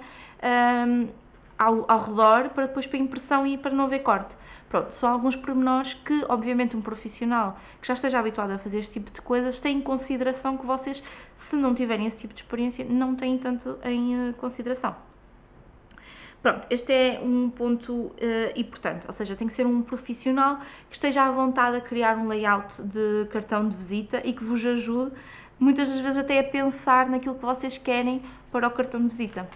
um, 0.87 1.07
ao, 1.57 1.85
ao 1.89 2.03
redor 2.03 2.49
para 2.49 2.67
depois 2.67 2.85
para 2.85 2.97
impressão 2.97 3.47
e 3.47 3.57
para 3.57 3.71
não 3.71 3.85
haver 3.85 4.03
corte. 4.03 4.35
Pronto, 4.69 4.91
são 4.91 5.09
alguns 5.09 5.35
pormenores 5.35 5.93
que, 5.93 6.25
obviamente, 6.27 6.75
um 6.75 6.81
profissional 6.81 7.57
que 7.81 7.87
já 7.87 7.93
esteja 7.93 8.19
habituado 8.19 8.51
a 8.51 8.57
fazer 8.57 8.79
este 8.79 8.93
tipo 8.93 9.11
de 9.11 9.21
coisas 9.21 9.59
tem 9.59 9.77
em 9.77 9.81
consideração 9.81 10.57
que 10.57 10.65
vocês, 10.65 11.03
se 11.37 11.55
não 11.55 11.73
tiverem 11.73 12.07
esse 12.07 12.17
tipo 12.17 12.33
de 12.33 12.41
experiência, 12.41 12.83
não 12.83 13.15
têm 13.15 13.37
tanto 13.37 13.77
em 13.83 14.29
eh, 14.29 14.33
consideração. 14.33 14.95
Pronto, 16.45 16.67
este 16.69 16.93
é 16.93 17.19
um 17.23 17.49
ponto 17.49 17.91
uh, 17.91 18.13
importante, 18.55 19.07
ou 19.07 19.11
seja, 19.11 19.35
tem 19.35 19.47
que 19.47 19.53
ser 19.55 19.65
um 19.65 19.81
profissional 19.81 20.59
que 20.87 20.95
esteja 20.95 21.23
à 21.23 21.31
vontade 21.31 21.77
a 21.77 21.81
criar 21.81 22.15
um 22.17 22.27
layout 22.27 22.83
de 22.83 23.25
cartão 23.31 23.67
de 23.67 23.75
visita 23.75 24.21
e 24.23 24.31
que 24.31 24.43
vos 24.43 24.63
ajude, 24.63 25.11
muitas 25.59 25.89
das 25.89 25.97
vezes, 26.01 26.19
até 26.19 26.37
a 26.37 26.43
pensar 26.43 27.09
naquilo 27.09 27.33
que 27.33 27.41
vocês 27.41 27.79
querem 27.79 28.21
para 28.51 28.67
o 28.67 28.69
cartão 28.69 29.01
de 29.01 29.07
visita. 29.07 29.49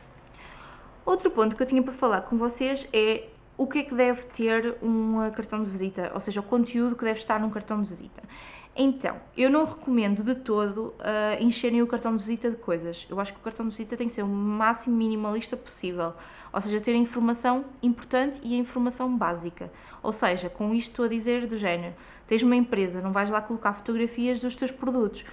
Outro 1.05 1.29
ponto 1.29 1.55
que 1.55 1.61
eu 1.61 1.67
tinha 1.67 1.83
para 1.83 1.93
falar 1.93 2.21
com 2.21 2.39
vocês 2.39 2.89
é 2.91 3.27
o 3.55 3.67
que 3.67 3.77
é 3.77 3.83
que 3.83 3.93
deve 3.93 4.23
ter 4.23 4.75
um 4.81 5.29
cartão 5.29 5.63
de 5.63 5.69
visita, 5.69 6.09
ou 6.15 6.19
seja, 6.19 6.39
o 6.39 6.43
conteúdo 6.43 6.95
que 6.95 7.05
deve 7.05 7.19
estar 7.19 7.39
num 7.39 7.51
cartão 7.51 7.83
de 7.83 7.87
visita. 7.87 8.23
Então, 8.81 9.17
eu 9.35 9.49
não 9.49 9.65
recomendo 9.65 10.23
de 10.23 10.33
todo 10.35 10.93
uh, 10.99 11.43
encherem 11.43 11.81
o 11.81 11.87
cartão 11.87 12.15
de 12.15 12.19
visita 12.19 12.49
de 12.49 12.55
coisas. 12.55 13.05
Eu 13.09 13.19
acho 13.19 13.33
que 13.33 13.39
o 13.39 13.43
cartão 13.43 13.65
de 13.65 13.71
visita 13.71 13.97
tem 13.97 14.07
que 14.07 14.13
ser 14.13 14.23
o 14.23 14.27
máximo 14.27 14.95
minimalista 14.95 15.57
possível, 15.57 16.13
ou 16.53 16.61
seja, 16.61 16.79
ter 16.79 16.95
informação 16.95 17.65
importante 17.83 18.39
e 18.41 18.55
a 18.55 18.57
informação 18.57 19.17
básica. 19.17 19.69
Ou 20.01 20.13
seja, 20.13 20.49
com 20.49 20.73
isto 20.73 20.91
estou 20.91 21.03
a 21.03 21.07
dizer 21.09 21.45
do 21.45 21.57
género: 21.57 21.93
tens 22.25 22.41
uma 22.41 22.55
empresa, 22.55 23.01
não 23.01 23.11
vais 23.11 23.29
lá 23.29 23.41
colocar 23.41 23.73
fotografias 23.73 24.39
dos 24.39 24.55
teus 24.55 24.71
produtos 24.71 25.25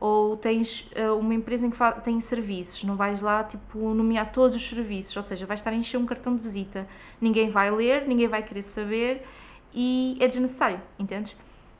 ou 0.00 0.38
tens 0.38 0.90
uh, 0.96 1.14
uma 1.18 1.34
empresa 1.34 1.66
em 1.66 1.70
que 1.70 1.78
tem 2.02 2.18
serviços, 2.22 2.84
não 2.84 2.96
vais 2.96 3.20
lá 3.20 3.44
tipo 3.44 3.78
nomear 3.92 4.32
todos 4.32 4.56
os 4.56 4.66
serviços, 4.66 5.14
ou 5.14 5.22
seja, 5.22 5.44
vais 5.44 5.60
estar 5.60 5.70
a 5.70 5.74
encher 5.74 5.98
um 5.98 6.06
cartão 6.06 6.34
de 6.34 6.42
visita, 6.42 6.88
ninguém 7.20 7.50
vai 7.50 7.70
ler, 7.70 8.08
ninguém 8.08 8.28
vai 8.28 8.42
querer 8.42 8.62
saber 8.62 9.26
e 9.74 10.16
é 10.20 10.26
desnecessário, 10.26 10.80
entendes? 10.98 11.36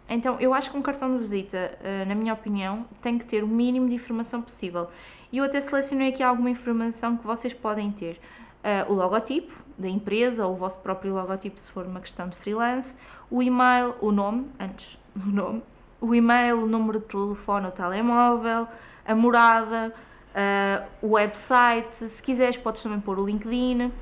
Então 0.09 0.39
eu 0.39 0.53
acho 0.53 0.71
que 0.71 0.77
um 0.77 0.83
cartão 0.83 1.13
de 1.13 1.19
visita, 1.19 1.77
uh, 1.81 2.09
na 2.09 2.15
minha 2.15 2.35
opinião, 2.35 2.87
tem 3.01 3.19
que 3.19 3.25
ter 3.25 3.43
o 3.43 3.49
mínimo 3.49 3.89
de 3.89 3.95
informação 3.95 4.43
possível. 4.43 4.89
E 5.33 5.39
eu 5.39 5.45
até 5.45 5.61
selecionei 5.61 6.11
aqui 6.11 6.23
alguma 6.23 6.51
informação 6.51 7.17
que 7.17 7.27
vocês 7.27 7.55
podem 7.55 7.91
ter. 7.91 8.21
Uh, 8.63 8.93
o 8.93 8.95
logotipo 8.95 9.53
da 9.77 9.89
empresa, 9.89 10.47
ou 10.47 10.55
o 10.55 10.57
vosso 10.57 10.79
próprio 10.79 11.13
logotipo 11.13 11.61
se 11.61 11.71
for 11.71 11.87
uma 11.87 12.01
questão 12.01 12.29
de 12.29 12.37
freelance, 12.37 12.95
o 13.31 13.43
e-mail, 13.43 13.95
o 14.01 14.13
nome, 14.13 14.47
antes, 14.61 14.99
o 15.17 15.29
nome, 15.29 15.63
o 16.01 16.15
e-mail, 16.15 16.63
o 16.63 16.67
número 16.67 17.01
de 17.01 17.07
telefone 17.07 17.67
ou 17.67 17.73
telemóvel, 17.73 18.69
a 19.07 19.15
morada, 19.15 19.95
uh, 20.35 20.87
o 21.03 21.13
website, 21.13 22.09
se 22.09 22.23
quiseres 22.23 22.57
podes 22.57 22.83
também 22.83 23.01
pôr 23.01 23.19
o 23.19 23.27
LinkedIn 23.27 23.93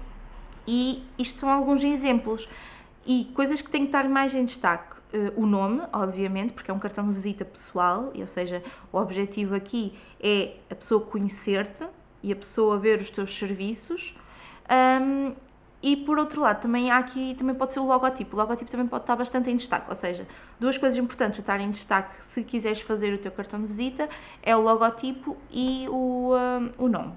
e 0.66 1.04
isto 1.18 1.38
são 1.40 1.50
alguns 1.50 1.82
exemplos 1.82 2.49
e 3.04 3.30
coisas 3.35 3.61
que 3.61 3.71
têm 3.71 3.82
que 3.82 3.88
estar 3.88 4.09
mais 4.09 4.35
em 4.35 4.44
destaque. 4.44 5.01
Uh, 5.12 5.42
o 5.42 5.47
nome, 5.47 5.83
obviamente, 5.92 6.54
porque 6.54 6.71
é 6.71 6.75
um 6.75 6.78
cartão 6.78 7.07
de 7.07 7.12
visita 7.12 7.45
pessoal, 7.45 8.12
ou 8.14 8.26
seja, 8.26 8.62
o 8.90 8.97
objetivo 8.97 9.54
aqui 9.54 9.95
é 10.19 10.57
a 10.71 10.75
pessoa 10.75 11.02
conhecer-te 11.02 11.85
e 12.23 12.33
a 12.33 12.37
pessoa 12.37 12.78
ver 12.78 12.99
os 12.99 13.11
teus 13.11 13.37
serviços. 13.37 14.16
Um, 14.71 15.35
e 15.83 15.97
por 15.97 16.16
outro 16.16 16.40
lado, 16.40 16.62
também 16.62 16.90
há 16.90 16.97
aqui, 16.97 17.35
também 17.35 17.54
pode 17.54 17.73
ser 17.73 17.81
o 17.81 17.87
logotipo. 17.87 18.37
O 18.37 18.38
logotipo 18.38 18.71
também 18.71 18.87
pode 18.87 19.02
estar 19.02 19.16
bastante 19.16 19.50
em 19.50 19.57
destaque, 19.57 19.87
ou 19.88 19.97
seja, 19.97 20.26
duas 20.61 20.78
coisas 20.78 20.97
importantes 20.97 21.40
a 21.40 21.42
estar 21.42 21.61
em 21.61 21.71
destaque 21.71 22.25
se 22.25 22.45
quiseres 22.45 22.81
fazer 22.81 23.12
o 23.12 23.19
teu 23.19 23.33
cartão 23.33 23.61
de 23.61 23.66
visita 23.66 24.09
é 24.42 24.57
o 24.57 24.61
logotipo 24.61 25.37
e 25.50 25.87
o, 25.90 26.31
o 26.78 26.88
nome. 26.88 27.12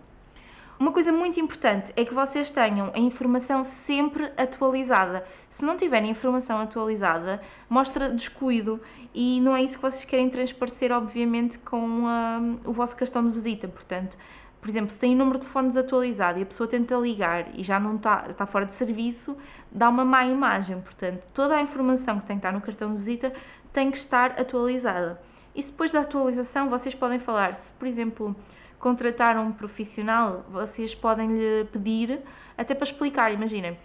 Uma 0.78 0.92
coisa 0.92 1.10
muito 1.10 1.40
importante 1.40 1.94
é 1.96 2.04
que 2.04 2.14
vocês 2.14 2.52
tenham 2.52 2.92
a 2.94 3.00
informação 3.00 3.64
sempre 3.64 4.30
atualizada. 4.36 5.26
Se 5.50 5.64
não 5.64 5.78
tiverem 5.78 6.12
informação 6.12 6.58
atualizada, 6.58 7.42
mostra 7.70 8.10
descuido 8.10 8.82
e 9.14 9.40
não 9.40 9.56
é 9.56 9.64
isso 9.64 9.78
que 9.78 9.82
vocês 9.82 10.04
querem 10.04 10.30
transparecer, 10.30 10.92
obviamente, 10.92 11.58
com 11.60 11.80
um, 11.80 12.60
o 12.66 12.74
vosso 12.74 12.94
cartão 12.98 13.24
de 13.24 13.32
visita. 13.32 13.70
Portanto, 13.70 14.18
por 14.60 14.70
exemplo, 14.70 14.92
se 14.92 15.00
tem 15.00 15.16
o 15.16 15.18
número 15.18 15.38
de 15.38 15.44
telefone 15.46 15.70
desatualizado 15.70 16.40
e 16.40 16.44
a 16.44 16.46
pessoa 16.46 16.68
tenta 16.68 16.94
ligar 16.98 17.58
e 17.58 17.64
já 17.64 17.80
não 17.80 17.96
está, 17.96 18.26
está 18.28 18.46
fora 18.46 18.66
de 18.66 18.74
serviço, 18.74 19.38
dá 19.72 19.88
uma 19.88 20.04
má 20.04 20.26
imagem. 20.26 20.82
Portanto, 20.82 21.24
toda 21.34 21.56
a 21.56 21.62
informação 21.62 22.20
que 22.20 22.26
tem 22.26 22.36
que 22.36 22.40
estar 22.40 22.52
no 22.52 22.60
cartão 22.60 22.92
de 22.92 22.98
visita 22.98 23.32
tem 23.72 23.90
que 23.92 23.98
estar 23.98 24.32
atualizada. 24.32 25.22
E 25.56 25.64
depois 25.64 25.94
da 25.94 26.02
atualização, 26.02 26.70
vocês 26.70 26.94
podem 26.94 27.18
falar, 27.18 27.56
se 27.56 27.72
por 27.72 27.88
exemplo 27.88 28.36
contratar 28.86 29.36
um 29.36 29.52
profissional, 29.52 30.46
vocês 30.48 30.94
podem 30.94 31.28
lhe 31.28 31.66
pedir, 31.72 32.20
até 32.56 32.76
para 32.76 32.84
explicar, 32.84 33.34
imaginem, 33.34 33.76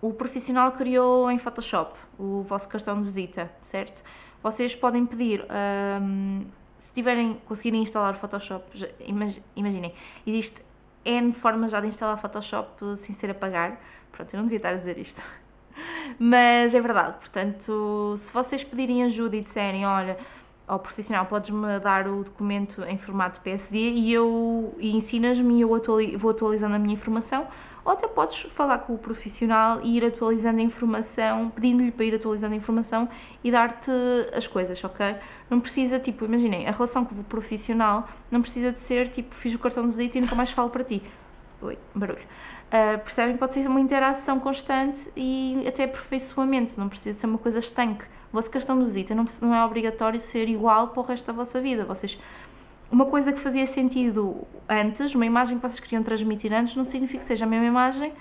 o 0.00 0.14
profissional 0.14 0.72
criou 0.72 1.30
em 1.30 1.38
Photoshop 1.38 1.98
o 2.18 2.40
vosso 2.48 2.66
cartão 2.66 2.96
de 2.96 3.04
visita, 3.04 3.50
certo? 3.60 4.02
Vocês 4.42 4.74
podem 4.74 5.04
pedir. 5.04 5.44
Um, 6.00 6.46
se 6.78 6.94
tiverem, 6.94 7.42
conseguirem 7.44 7.82
instalar 7.82 8.14
o 8.14 8.18
Photoshop, 8.18 8.64
imaginem, 9.54 9.94
existe 10.26 10.64
N 11.04 11.34
formas 11.34 11.70
já 11.70 11.78
de 11.82 11.88
instalar 11.88 12.18
Photoshop 12.18 12.96
sem 12.96 13.14
ser 13.14 13.32
a 13.32 13.34
pagar. 13.34 13.78
Pronto, 14.12 14.32
eu 14.32 14.38
não 14.38 14.44
devia 14.44 14.56
estar 14.56 14.70
a 14.70 14.76
dizer 14.76 14.96
isto. 14.96 15.22
Mas 16.18 16.74
é 16.74 16.80
verdade, 16.80 17.18
portanto, 17.18 18.14
se 18.16 18.32
vocês 18.32 18.64
pedirem 18.64 19.04
ajuda 19.04 19.36
e 19.36 19.42
disserem, 19.42 19.84
olha, 19.84 20.16
ao 20.70 20.78
profissional, 20.78 21.26
podes-me 21.26 21.80
dar 21.80 22.06
o 22.06 22.22
documento 22.22 22.84
em 22.84 22.96
formato 22.96 23.40
PSD 23.40 23.76
e 23.76 24.12
eu 24.12 24.72
e 24.78 24.96
ensinas-me 24.96 25.58
e 25.58 25.60
eu 25.62 25.68
vou 26.16 26.30
atualizando 26.30 26.76
a 26.76 26.78
minha 26.78 26.94
informação, 26.94 27.48
ou 27.84 27.90
até 27.90 28.06
podes 28.06 28.42
falar 28.42 28.78
com 28.78 28.94
o 28.94 28.98
profissional 28.98 29.80
e 29.82 29.96
ir 29.96 30.04
atualizando 30.04 30.60
a 30.60 30.62
informação, 30.62 31.50
pedindo-lhe 31.50 31.90
para 31.90 32.04
ir 32.04 32.14
atualizando 32.14 32.54
a 32.54 32.56
informação 32.56 33.08
e 33.42 33.50
dar-te 33.50 33.90
as 34.32 34.46
coisas, 34.46 34.82
ok? 34.84 35.16
Não 35.50 35.58
precisa, 35.58 35.98
tipo, 35.98 36.24
imaginem, 36.24 36.68
a 36.68 36.70
relação 36.70 37.04
com 37.04 37.16
o 37.16 37.24
profissional 37.24 38.08
não 38.30 38.40
precisa 38.40 38.70
de 38.70 38.78
ser, 38.78 39.08
tipo, 39.08 39.34
fiz 39.34 39.52
o 39.52 39.58
cartão 39.58 39.82
de 39.82 39.96
visita 39.96 40.18
e 40.18 40.20
nunca 40.20 40.36
mais 40.36 40.52
falo 40.52 40.70
para 40.70 40.84
ti. 40.84 41.02
Oi, 41.62 41.76
barulho. 41.92 42.22
Uh, 42.68 42.96
percebem? 43.00 43.36
Pode 43.36 43.54
ser 43.54 43.66
uma 43.66 43.80
interação 43.80 44.38
constante 44.38 45.10
e 45.16 45.64
até 45.66 45.82
aperfeiçoamento, 45.82 46.78
não 46.78 46.88
precisa 46.88 47.16
de 47.16 47.20
ser 47.20 47.26
uma 47.26 47.38
coisa 47.38 47.58
estanque. 47.58 48.04
Vosso 48.32 48.50
cartão 48.50 48.78
de 48.78 48.84
visita 48.84 49.14
não, 49.14 49.26
não 49.40 49.54
é 49.54 49.64
obrigatório 49.64 50.20
ser 50.20 50.48
igual 50.48 50.88
para 50.88 51.00
o 51.00 51.04
resto 51.04 51.26
da 51.26 51.32
vossa 51.32 51.60
vida. 51.60 51.84
Vocês 51.84 52.18
uma 52.90 53.06
coisa 53.06 53.32
que 53.32 53.40
fazia 53.40 53.66
sentido 53.66 54.46
antes, 54.68 55.14
uma 55.14 55.24
imagem 55.24 55.58
que 55.58 55.62
vocês 55.62 55.78
queriam 55.78 56.02
transmitir 56.02 56.52
antes, 56.52 56.74
não 56.74 56.84
significa 56.84 57.20
que 57.20 57.24
seja 57.24 57.44
a 57.44 57.48
mesma 57.48 57.66
imagem 57.66 58.12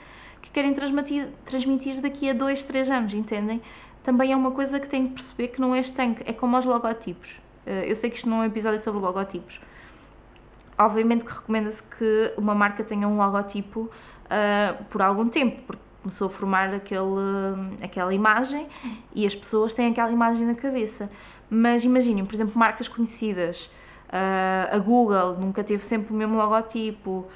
que 0.42 0.52
querem 0.52 0.74
transmitir, 0.74 1.28
transmitir 1.44 2.00
daqui 2.02 2.30
a 2.30 2.34
dois, 2.34 2.62
três 2.64 2.90
anos, 2.90 3.14
entendem? 3.14 3.62
Também 4.04 4.32
é 4.32 4.36
uma 4.36 4.52
coisa 4.52 4.80
que 4.80 4.88
têm 4.88 5.08
que 5.08 5.16
perceber 5.16 5.50
que 5.50 5.60
não 5.60 5.74
é 5.74 5.80
estanque, 5.80 6.24
é 6.26 6.32
como 6.32 6.58
os 6.58 6.66
logotipos. 6.66 7.42
Eh, 7.66 7.92
eu 7.92 7.96
sei 7.96 8.10
que 8.10 8.18
isto 8.18 8.30
não 8.30 8.38
é 8.38 8.40
um 8.42 8.46
episódio 8.46 8.80
sobre 8.80 9.02
logotipos. 9.02 9.60
Obviamente 10.78 11.26
que 11.26 11.34
recomenda-se 11.34 11.84
que 11.84 12.34
uma 12.38 12.56
marca 12.56 12.84
tenha 12.84 13.08
um 13.08 13.18
logotipo 13.18 13.82
uh, 13.82 14.84
por 14.86 15.02
algum 15.02 15.28
tempo, 15.28 15.62
porque 15.68 15.84
começou 16.02 16.28
a 16.28 16.30
formar 16.30 16.74
aquele, 16.74 17.04
aquela 17.82 18.14
imagem 18.14 18.68
e 19.14 19.26
as 19.26 19.36
pessoas 19.36 19.74
têm 19.74 19.92
aquela 19.92 20.12
imagem 20.12 20.46
na 20.48 20.56
cabeça. 20.56 21.10
Mas 21.50 21.84
imaginem, 21.84 22.26
por 22.26 22.36
exemplo, 22.36 22.58
marcas 22.58 22.88
conhecidas 22.88 23.70
Uh, 24.10 24.76
a 24.76 24.80
Google 24.80 25.38
nunca 25.38 25.64
teve 25.64 25.86
sempre 25.86 26.12
o 26.12 26.18
mesmo 26.18 26.36
logotipo. 26.36 27.28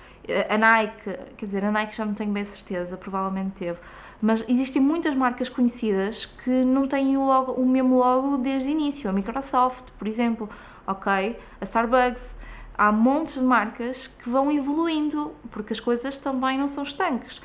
A 0.49 0.57
Nike, 0.57 1.17
quer 1.37 1.45
dizer, 1.45 1.63
a 1.63 1.71
Nike 1.71 1.95
já 1.95 2.05
não 2.05 2.13
tenho 2.13 2.31
bem 2.31 2.43
certeza, 2.45 2.97
provavelmente 2.97 3.51
teve. 3.51 3.77
Mas 4.21 4.43
existem 4.47 4.81
muitas 4.81 5.13
marcas 5.13 5.49
conhecidas 5.49 6.25
que 6.25 6.49
não 6.49 6.87
têm 6.87 7.17
o, 7.17 7.25
logo, 7.25 7.51
o 7.51 7.65
mesmo 7.65 7.99
logo 7.99 8.37
desde 8.37 8.69
o 8.69 8.71
início. 8.71 9.09
A 9.09 9.13
Microsoft, 9.13 9.83
por 9.99 10.07
exemplo, 10.07 10.49
ok? 10.87 11.37
A 11.61 11.63
Starbucks. 11.63 12.41
Há 12.75 12.91
montes 12.91 13.35
de 13.35 13.43
marcas 13.43 14.07
que 14.07 14.27
vão 14.27 14.51
evoluindo, 14.51 15.31
porque 15.51 15.73
as 15.73 15.79
coisas 15.79 16.17
também 16.17 16.57
não 16.57 16.67
são 16.67 16.83
estanques. 16.83 17.39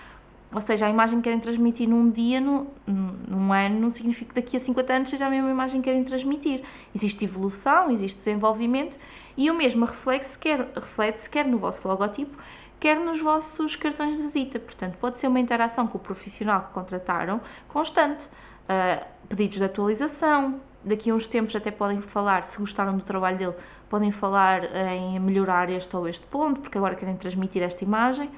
Ou 0.52 0.62
seja, 0.62 0.86
a 0.86 0.90
imagem 0.90 1.18
que 1.18 1.24
querem 1.24 1.40
transmitir 1.40 1.88
num 1.88 2.10
dia, 2.10 2.40
num, 2.40 2.66
num 2.86 3.52
ano, 3.52 3.78
não 3.80 3.90
significa 3.90 4.32
que 4.32 4.40
daqui 4.40 4.56
a 4.56 4.60
50 4.60 4.92
anos 4.92 5.10
seja 5.10 5.26
a 5.26 5.30
mesma 5.30 5.50
imagem 5.50 5.82
que 5.82 5.90
querem 5.90 6.02
transmitir. 6.04 6.62
Existe 6.94 7.24
evolução, 7.24 7.90
existe 7.90 8.18
desenvolvimento 8.18 8.96
e 9.36 9.50
o 9.50 9.54
mesmo 9.54 9.84
reflete-se 9.84 10.38
quer, 10.38 10.66
reflete 10.74 11.28
quer 11.28 11.46
no 11.46 11.58
vosso 11.58 11.86
logotipo, 11.86 12.36
quer 12.80 12.98
nos 12.98 13.20
vossos 13.20 13.76
cartões 13.76 14.16
de 14.16 14.22
visita. 14.22 14.58
Portanto, 14.58 14.96
pode 14.96 15.18
ser 15.18 15.28
uma 15.28 15.38
interação 15.38 15.86
com 15.86 15.98
o 15.98 16.00
profissional 16.00 16.62
que 16.62 16.72
contrataram 16.72 17.40
constante. 17.68 18.24
Uh, 18.24 19.04
pedidos 19.28 19.58
de 19.58 19.64
atualização, 19.64 20.60
daqui 20.82 21.10
a 21.10 21.14
uns 21.14 21.26
tempos 21.26 21.54
até 21.56 21.70
podem 21.70 22.00
falar, 22.00 22.44
se 22.44 22.58
gostaram 22.58 22.96
do 22.96 23.02
trabalho 23.02 23.36
dele, 23.36 23.54
podem 23.88 24.10
falar 24.10 24.64
em 24.94 25.18
melhorar 25.20 25.70
este 25.70 25.94
ou 25.96 26.08
este 26.08 26.24
ponto, 26.26 26.60
porque 26.60 26.78
agora 26.78 26.94
querem 26.94 27.16
transmitir 27.16 27.62
esta 27.62 27.84
imagem. 27.84 28.30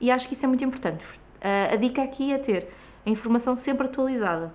E 0.00 0.10
acho 0.10 0.28
que 0.28 0.34
isso 0.34 0.44
é 0.44 0.48
muito 0.48 0.64
importante. 0.64 1.04
Uh, 1.44 1.74
a 1.74 1.76
dica 1.76 2.02
aqui 2.02 2.32
é 2.32 2.38
ter 2.38 2.72
a 3.04 3.10
informação 3.10 3.54
sempre 3.54 3.86
atualizada. 3.86 4.54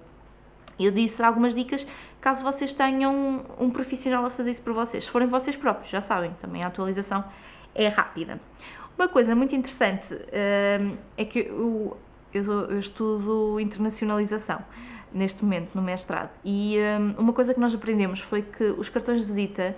Eu 0.79 0.91
disse 0.91 1.22
algumas 1.22 1.53
dicas 1.53 1.86
caso 2.19 2.43
vocês 2.43 2.74
tenham 2.74 3.46
um, 3.60 3.69
profissional 3.69 4.25
a 4.25 4.31
fazer 4.31 4.50
isso 4.51 4.63
por 4.63 4.74
vocês. 4.74 5.03
Se 5.03 5.12
forem 5.12 5.27
vocês 5.27 5.55
próprios, 5.55 5.91
já 5.91 6.01
sabem, 6.01 6.31
também 6.41 6.63
a 6.63 6.67
atualização 6.67 7.24
é 7.75 7.88
rápida. 7.88 8.39
Uma 8.98 9.08
coisa 9.08 9.36
muito 9.36 9.55
interessante 9.55 10.13
uh, 10.15 10.98
é 11.15 11.25
que 11.25 11.39
eu, 11.39 11.96
estudo 12.79 13.60
internacionalização 13.60 14.60
neste 15.12 15.43
momento 15.43 15.69
no 15.74 15.81
mestrado 15.81 16.29
e 16.46 16.77
um, 17.00 17.22
uma 17.22 17.34
coisa 17.34 17.53
que 17.53 17.60
nós 17.60 17.74
aprendemos 17.74 18.19
foi 18.19 18.43
que 18.43 18.63
os 18.63 18.89
cartões 18.89 19.19
de 19.22 19.25
visita 19.25 19.75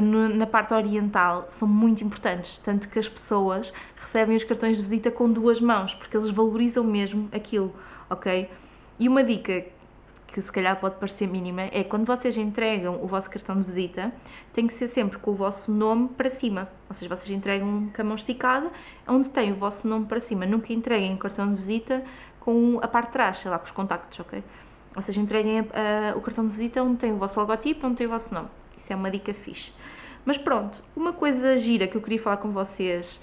na 0.00 0.46
parte 0.46 0.72
oriental 0.72 1.46
são 1.48 1.68
muito 1.68 2.02
importantes, 2.02 2.58
tanto 2.58 2.88
que 2.88 2.98
as 2.98 3.08
pessoas 3.08 3.72
recebem 4.00 4.36
os 4.36 4.44
cartões 4.44 4.76
de 4.76 4.82
visita 4.82 5.10
com 5.10 5.30
duas 5.30 5.60
mãos, 5.60 5.94
porque 5.94 6.16
eles 6.16 6.30
valorizam 6.30 6.84
mesmo 6.84 7.28
aquilo, 7.32 7.74
ok? 8.08 8.48
E 8.98 9.08
uma 9.08 9.22
dica 9.22 9.64
que 10.28 10.40
se 10.40 10.50
calhar 10.50 10.80
pode 10.80 10.96
parecer 10.96 11.26
mínima 11.26 11.62
é 11.72 11.84
quando 11.84 12.06
vocês 12.06 12.36
entregam 12.36 12.98
o 13.02 13.06
vosso 13.06 13.28
cartão 13.28 13.56
de 13.56 13.64
visita, 13.64 14.12
tem 14.52 14.66
que 14.66 14.72
ser 14.72 14.88
sempre 14.88 15.18
com 15.18 15.32
o 15.32 15.34
vosso 15.34 15.70
nome 15.70 16.08
para 16.08 16.30
cima, 16.30 16.68
ou 16.88 16.94
seja, 16.94 17.14
vocês 17.14 17.30
entregam 17.30 17.90
com 17.94 18.02
a 18.02 18.04
mão 18.04 18.14
esticada, 18.14 18.70
onde 19.06 19.28
tem 19.28 19.52
o 19.52 19.56
vosso 19.56 19.86
nome 19.86 20.06
para 20.06 20.20
cima, 20.20 20.46
nunca 20.46 20.72
entreguem 20.72 21.14
o 21.14 21.18
cartão 21.18 21.50
de 21.50 21.56
visita 21.56 22.02
com 22.40 22.78
a 22.82 22.88
parte 22.88 23.08
de 23.08 23.12
trás, 23.12 23.38
sei 23.38 23.50
lá, 23.50 23.58
com 23.58 23.66
os 23.66 23.70
contactos, 23.70 24.20
ok? 24.20 24.42
Ou 24.96 25.02
seja, 25.02 25.20
entreguem 25.20 25.60
a, 25.60 26.16
o 26.16 26.20
cartão 26.20 26.46
de 26.46 26.52
visita 26.52 26.82
onde 26.82 26.96
tem 26.96 27.12
o 27.12 27.16
vosso 27.16 27.38
logotipo, 27.38 27.86
onde 27.86 27.96
tem 27.96 28.06
o 28.06 28.10
vosso 28.10 28.32
nome. 28.32 28.48
Isso 28.76 28.92
é 28.92 28.96
uma 28.96 29.10
dica 29.10 29.32
fixe. 29.32 29.72
Mas 30.24 30.38
pronto, 30.38 30.82
uma 30.96 31.12
coisa 31.12 31.58
gira 31.58 31.86
que 31.86 31.96
eu 31.96 32.00
queria 32.00 32.18
falar 32.18 32.36
com 32.36 32.50
vocês 32.50 33.20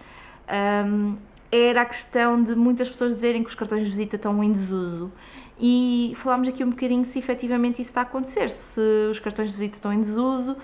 um, 0.86 1.16
era 1.52 1.82
a 1.82 1.86
questão 1.86 2.42
de 2.42 2.56
muitas 2.56 2.90
pessoas 2.90 3.16
dizerem 3.16 3.44
que 3.44 3.50
os 3.50 3.56
cartões 3.56 3.84
de 3.84 3.90
visita 3.90 4.16
estão 4.16 4.44
em 4.44 4.52
desuso. 4.52 5.12
E 5.60 6.14
falámos 6.18 6.48
aqui 6.48 6.64
um 6.64 6.70
bocadinho 6.70 7.04
se 7.06 7.20
efetivamente 7.20 7.82
isso 7.82 7.92
está 7.92 8.02
a 8.02 8.04
acontecer, 8.04 8.50
se 8.50 8.80
os 9.12 9.20
cartões 9.20 9.52
de 9.52 9.58
visita 9.58 9.78
estão 9.78 9.92
em 9.92 10.00
desuso, 10.00 10.56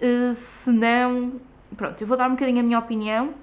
eh, 0.00 0.32
se 0.34 0.70
não. 0.70 1.32
Pronto, 1.76 2.00
eu 2.00 2.06
vou 2.06 2.16
dar 2.16 2.28
um 2.28 2.32
bocadinho 2.32 2.60
a 2.60 2.62
minha 2.62 2.78
opinião. 2.78 3.34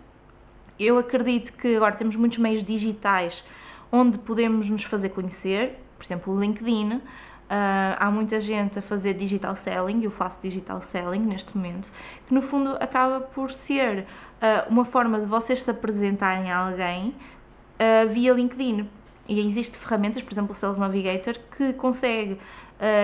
Eu 0.80 0.98
acredito 0.98 1.54
que 1.54 1.76
agora 1.76 1.96
temos 1.96 2.16
muitos 2.16 2.38
meios 2.38 2.64
digitais 2.64 3.44
onde 3.92 4.18
podemos 4.18 4.70
nos 4.70 4.84
fazer 4.84 5.10
conhecer, 5.10 5.78
por 5.98 6.06
exemplo, 6.06 6.34
o 6.34 6.40
LinkedIn, 6.40 7.02
Uh, 7.50 7.98
há 7.98 8.12
muita 8.12 8.40
gente 8.40 8.78
a 8.78 8.82
fazer 8.82 9.16
digital 9.16 9.56
selling, 9.56 10.04
eu 10.04 10.12
faço 10.12 10.40
digital 10.40 10.84
selling 10.84 11.22
neste 11.22 11.58
momento, 11.58 11.90
que 12.28 12.32
no 12.32 12.44
fundo 12.44 12.78
acaba 12.80 13.22
por 13.22 13.52
ser 13.52 14.02
uh, 14.02 14.70
uma 14.70 14.86
forma 14.86 15.20
de 15.20 15.26
vocês 15.26 15.64
se 15.64 15.72
apresentarem 15.72 16.52
a 16.52 16.58
alguém 16.68 17.08
uh, 17.10 18.08
via 18.14 18.34
LinkedIn. 18.34 18.88
E 19.28 19.48
existem 19.48 19.80
ferramentas, 19.80 20.22
por 20.22 20.32
exemplo 20.32 20.52
o 20.52 20.56
Sales 20.56 20.78
Navigator, 20.78 21.36
que 21.56 21.74
consegue 21.74 22.40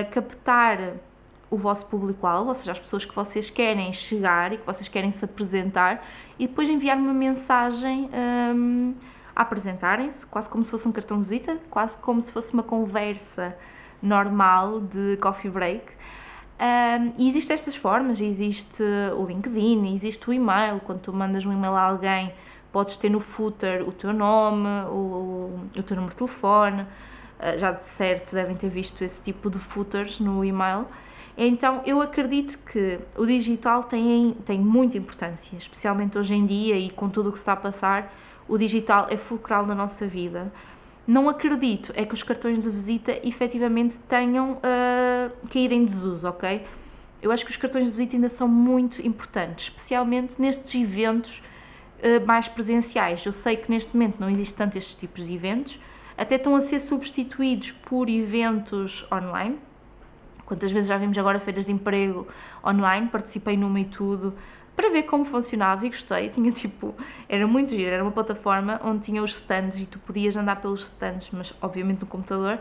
captar 0.09 0.93
o 1.51 1.57
vosso 1.57 1.85
público-alvo, 1.85 2.49
ou 2.49 2.55
seja, 2.55 2.71
as 2.71 2.79
pessoas 2.79 3.05
que 3.05 3.13
vocês 3.13 3.51
querem 3.51 3.93
chegar 3.93 4.51
e 4.53 4.57
que 4.57 4.65
vocês 4.65 4.87
querem 4.87 5.11
se 5.11 5.23
apresentar, 5.23 6.03
e 6.39 6.47
depois 6.47 6.67
enviar 6.67 6.97
uma 6.97 7.13
mensagem 7.13 8.09
um, 8.55 8.95
a 9.35 9.41
apresentarem-se, 9.43 10.25
quase 10.25 10.49
como 10.49 10.63
se 10.63 10.71
fosse 10.71 10.87
um 10.87 10.91
cartão 10.91 11.19
de 11.19 11.27
visita, 11.27 11.59
quase 11.69 11.95
como 11.97 12.21
se 12.21 12.31
fosse 12.31 12.53
uma 12.53 12.63
conversa 12.63 13.55
normal 14.01 14.81
de 14.81 15.17
coffee 15.17 15.49
break. 15.49 15.83
Um, 16.57 17.13
e 17.17 17.27
existem 17.27 17.53
estas 17.53 17.75
formas, 17.75 18.21
existe 18.21 18.83
o 19.17 19.25
LinkedIn, 19.25 19.93
existe 19.93 20.29
o 20.29 20.33
e-mail, 20.33 20.79
quando 20.79 21.01
tu 21.01 21.11
mandas 21.11 21.45
um 21.45 21.51
e-mail 21.51 21.73
a 21.73 21.81
alguém, 21.81 22.31
podes 22.71 22.95
ter 22.95 23.09
no 23.09 23.19
footer 23.19 23.87
o 23.87 23.91
teu 23.91 24.13
nome, 24.13 24.69
o, 24.89 25.59
o 25.75 25.83
teu 25.83 25.95
número 25.95 26.13
de 26.13 26.17
telefone, 26.17 26.83
uh, 26.83 27.57
já 27.57 27.71
de 27.71 27.83
certo 27.83 28.33
devem 28.33 28.55
ter 28.55 28.69
visto 28.69 29.03
esse 29.03 29.21
tipo 29.21 29.49
de 29.49 29.59
footers 29.59 30.19
no 30.19 30.45
e-mail. 30.45 30.85
Então 31.37 31.81
eu 31.85 32.01
acredito 32.01 32.57
que 32.59 32.99
o 33.17 33.25
digital 33.25 33.83
tem, 33.83 34.37
tem 34.45 34.57
muita 34.57 34.97
importância, 34.97 35.57
especialmente 35.57 36.17
hoje 36.17 36.33
em 36.33 36.45
dia 36.45 36.77
e 36.77 36.89
com 36.89 37.09
tudo 37.09 37.27
o 37.27 37.31
que 37.33 37.37
se 37.37 37.41
está 37.41 37.53
a 37.53 37.57
passar, 37.57 38.13
o 38.47 38.57
digital 38.57 39.07
é 39.09 39.17
fulcral 39.17 39.65
na 39.65 39.75
nossa 39.75 40.07
vida. 40.07 40.51
Não 41.07 41.29
acredito 41.29 41.93
é 41.95 42.03
que 42.03 42.13
os 42.13 42.23
cartões 42.23 42.63
de 42.63 42.69
visita 42.69 43.19
efetivamente 43.23 43.97
tenham 44.09 44.53
uh, 44.53 45.47
caído 45.51 45.73
em 45.75 45.85
desuso, 45.85 46.27
ok? 46.27 46.65
Eu 47.21 47.31
acho 47.31 47.45
que 47.45 47.51
os 47.51 47.57
cartões 47.57 47.85
de 47.85 47.91
visita 47.91 48.15
ainda 48.15 48.29
são 48.29 48.47
muito 48.47 49.05
importantes, 49.05 49.65
especialmente 49.65 50.41
nestes 50.41 50.73
eventos 50.81 51.43
uh, 51.99 52.25
mais 52.25 52.47
presenciais. 52.47 53.23
Eu 53.23 53.33
sei 53.33 53.55
que 53.55 53.69
neste 53.69 53.95
momento 53.95 54.19
não 54.19 54.29
existe 54.29 54.55
tanto 54.55 54.77
estes 54.79 54.95
tipos 54.95 55.27
de 55.27 55.33
eventos, 55.35 55.79
até 56.17 56.35
estão 56.35 56.55
a 56.55 56.61
ser 56.61 56.79
substituídos 56.79 57.71
por 57.71 58.09
eventos 58.09 59.05
online. 59.11 59.59
Quantas 60.45 60.71
vezes 60.71 60.87
já 60.87 60.97
vimos 60.97 61.17
agora 61.17 61.39
feiras 61.39 61.65
de 61.65 61.71
emprego 61.71 62.27
online, 62.63 63.07
participei 63.07 63.57
numa 63.57 63.79
e 63.79 63.85
tudo, 63.85 64.33
para 64.75 64.89
ver 64.89 65.03
como 65.03 65.25
funcionava 65.25 65.85
e 65.85 65.89
gostei. 65.89 66.29
Tinha 66.35 66.51
tipo, 66.51 66.93
era 67.29 67.47
muito 67.47 67.69
giro, 67.69 67.89
era 67.89 68.03
uma 68.03 68.11
plataforma 68.11 68.79
onde 68.83 69.03
tinha 69.03 69.23
os 69.23 69.31
stands 69.31 69.79
e 69.79 69.85
tu 69.85 69.99
podias 69.99 70.35
andar 70.35 70.57
pelos 70.57 70.81
stands, 70.81 71.29
mas 71.31 71.53
obviamente 71.61 72.01
no 72.01 72.07
computador. 72.07 72.59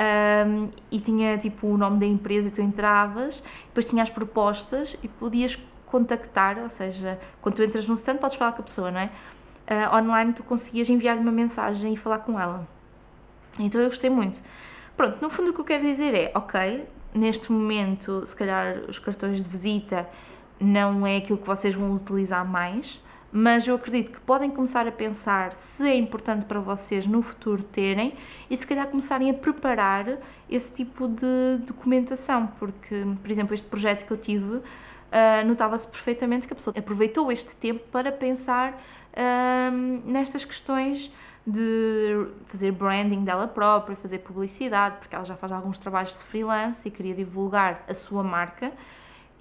Um, 0.00 0.70
e 0.90 0.98
tinha 0.98 1.36
tipo 1.36 1.66
o 1.66 1.76
nome 1.76 1.98
da 1.98 2.06
empresa 2.06 2.48
e 2.48 2.50
tu 2.50 2.62
entravas, 2.62 3.42
depois 3.66 3.84
tinha 3.86 4.02
as 4.02 4.08
propostas 4.08 4.96
e 5.02 5.08
podias 5.08 5.58
contactar, 5.86 6.58
ou 6.58 6.70
seja, 6.70 7.18
quando 7.42 7.56
tu 7.56 7.62
entras 7.62 7.86
no 7.86 7.94
stand 7.94 8.16
podes 8.16 8.36
falar 8.36 8.52
com 8.52 8.62
a 8.62 8.64
pessoa, 8.64 8.90
não 8.90 9.00
é? 9.00 9.10
Uh, 9.68 9.96
online 9.96 10.32
tu 10.32 10.42
conseguias 10.42 10.88
enviar 10.88 11.18
uma 11.18 11.32
mensagem 11.32 11.92
e 11.92 11.96
falar 11.96 12.20
com 12.20 12.40
ela. 12.40 12.66
Então 13.58 13.80
eu 13.80 13.88
gostei 13.88 14.08
muito. 14.08 14.40
Pronto, 14.96 15.18
no 15.20 15.28
fundo 15.28 15.50
o 15.50 15.54
que 15.54 15.60
eu 15.60 15.64
quero 15.64 15.82
dizer 15.84 16.14
é, 16.14 16.32
ok, 16.34 16.86
neste 17.14 17.50
momento 17.52 18.24
se 18.24 18.34
calhar 18.34 18.78
os 18.88 18.98
cartões 18.98 19.42
de 19.42 19.48
visita 19.48 20.08
não 20.60 21.06
é 21.06 21.16
aquilo 21.16 21.38
que 21.38 21.46
vocês 21.46 21.74
vão 21.74 21.94
utilizar 21.94 22.46
mais, 22.46 23.02
mas 23.32 23.66
eu 23.66 23.76
acredito 23.76 24.12
que 24.12 24.20
podem 24.20 24.50
começar 24.50 24.86
a 24.86 24.92
pensar 24.92 25.54
se 25.54 25.88
é 25.88 25.96
importante 25.96 26.44
para 26.44 26.60
vocês 26.60 27.06
no 27.06 27.22
futuro 27.22 27.62
terem 27.62 28.14
e 28.50 28.56
se 28.56 28.66
calhar 28.66 28.88
começarem 28.88 29.30
a 29.30 29.34
preparar 29.34 30.18
esse 30.48 30.72
tipo 30.74 31.08
de 31.08 31.64
documentação, 31.64 32.48
porque, 32.58 33.04
por 33.22 33.30
exemplo, 33.30 33.54
este 33.54 33.68
projeto 33.68 34.04
que 34.04 34.12
eu 34.12 34.16
tive, 34.16 34.56
uh, 34.56 34.62
notava-se 35.46 35.86
perfeitamente 35.86 36.46
que 36.46 36.52
a 36.52 36.56
pessoa 36.56 36.74
aproveitou 36.76 37.30
este 37.30 37.54
tempo 37.54 37.80
para 37.92 38.10
pensar 38.10 38.72
uh, 39.12 40.10
nestas 40.10 40.44
questões 40.44 41.12
de 41.46 42.26
fazer 42.46 42.72
branding 42.72 43.24
dela 43.24 43.48
própria, 43.48 43.96
fazer 43.96 44.18
publicidade, 44.18 44.96
porque 44.98 45.14
ela 45.14 45.24
já 45.24 45.36
faz 45.36 45.52
alguns 45.52 45.78
trabalhos 45.78 46.10
de 46.10 46.22
freelance 46.24 46.86
e 46.86 46.90
queria 46.90 47.14
divulgar 47.14 47.84
a 47.88 47.94
sua 47.94 48.22
marca. 48.22 48.72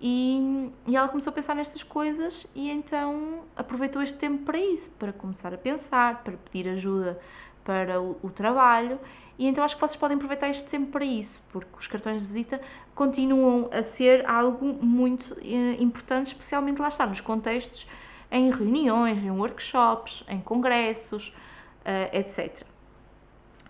E, 0.02 0.72
e, 0.88 0.96
ela 0.96 1.10
começou 1.10 1.32
a 1.32 1.34
pensar 1.34 1.56
nestas 1.56 1.84
coisas 1.84 2.48
e 2.56 2.70
então 2.70 3.44
aproveitou 3.56 4.02
este 4.02 4.18
tempo 4.18 4.46
para 4.46 4.58
isso, 4.58 4.90
para 4.92 5.12
começar 5.12 5.54
a 5.54 5.58
pensar, 5.58 6.24
para 6.24 6.34
pedir 6.38 6.70
ajuda 6.70 7.20
para 7.66 8.02
o, 8.02 8.18
o, 8.24 8.30
trabalho. 8.30 8.98
E 9.38 9.46
então 9.46 9.64
acho 9.64 9.76
que 9.76 9.82
vocês 9.82 10.00
podem 10.00 10.16
aproveitar 10.16 10.50
este 10.50 10.70
tempo 10.70 10.92
para 10.92 11.04
isso, 11.04 11.40
porque 11.52 11.70
os 11.78 11.88
cartões 11.88 12.22
de 12.22 12.28
visita 12.28 12.62
continuam 12.96 13.70
a 13.72 13.84
ser 13.84 14.26
algo 14.26 14.66
muito 14.66 15.38
eh, 15.42 15.82
importante, 15.82 16.28
especialmente 16.28 16.80
lá 16.82 16.88
está, 16.88 17.06
nos 17.06 17.22
contextos 17.22 17.88
em 18.32 18.52
reuniões, 18.52 19.18
em 19.18 19.32
workshops, 19.32 20.24
em 20.28 20.40
congressos, 20.40 21.30
uh, 21.30 22.16
etc. 22.16 22.64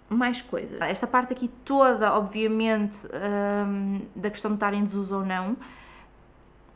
Mais 0.10 0.42
coisas. 0.42 0.82
Esta 0.82 1.08
parte 1.08 1.34
aqui 1.34 1.48
toda, 1.64 2.14
obviamente, 2.14 2.98
um, 3.06 3.98
ehm, 3.98 4.02
da 4.16 4.30
questão 4.30 4.52
de 4.52 4.56
estar 4.56 4.74
em 4.74 4.84
desuso 4.84 5.18
ou 5.18 5.26
não, 5.26 5.56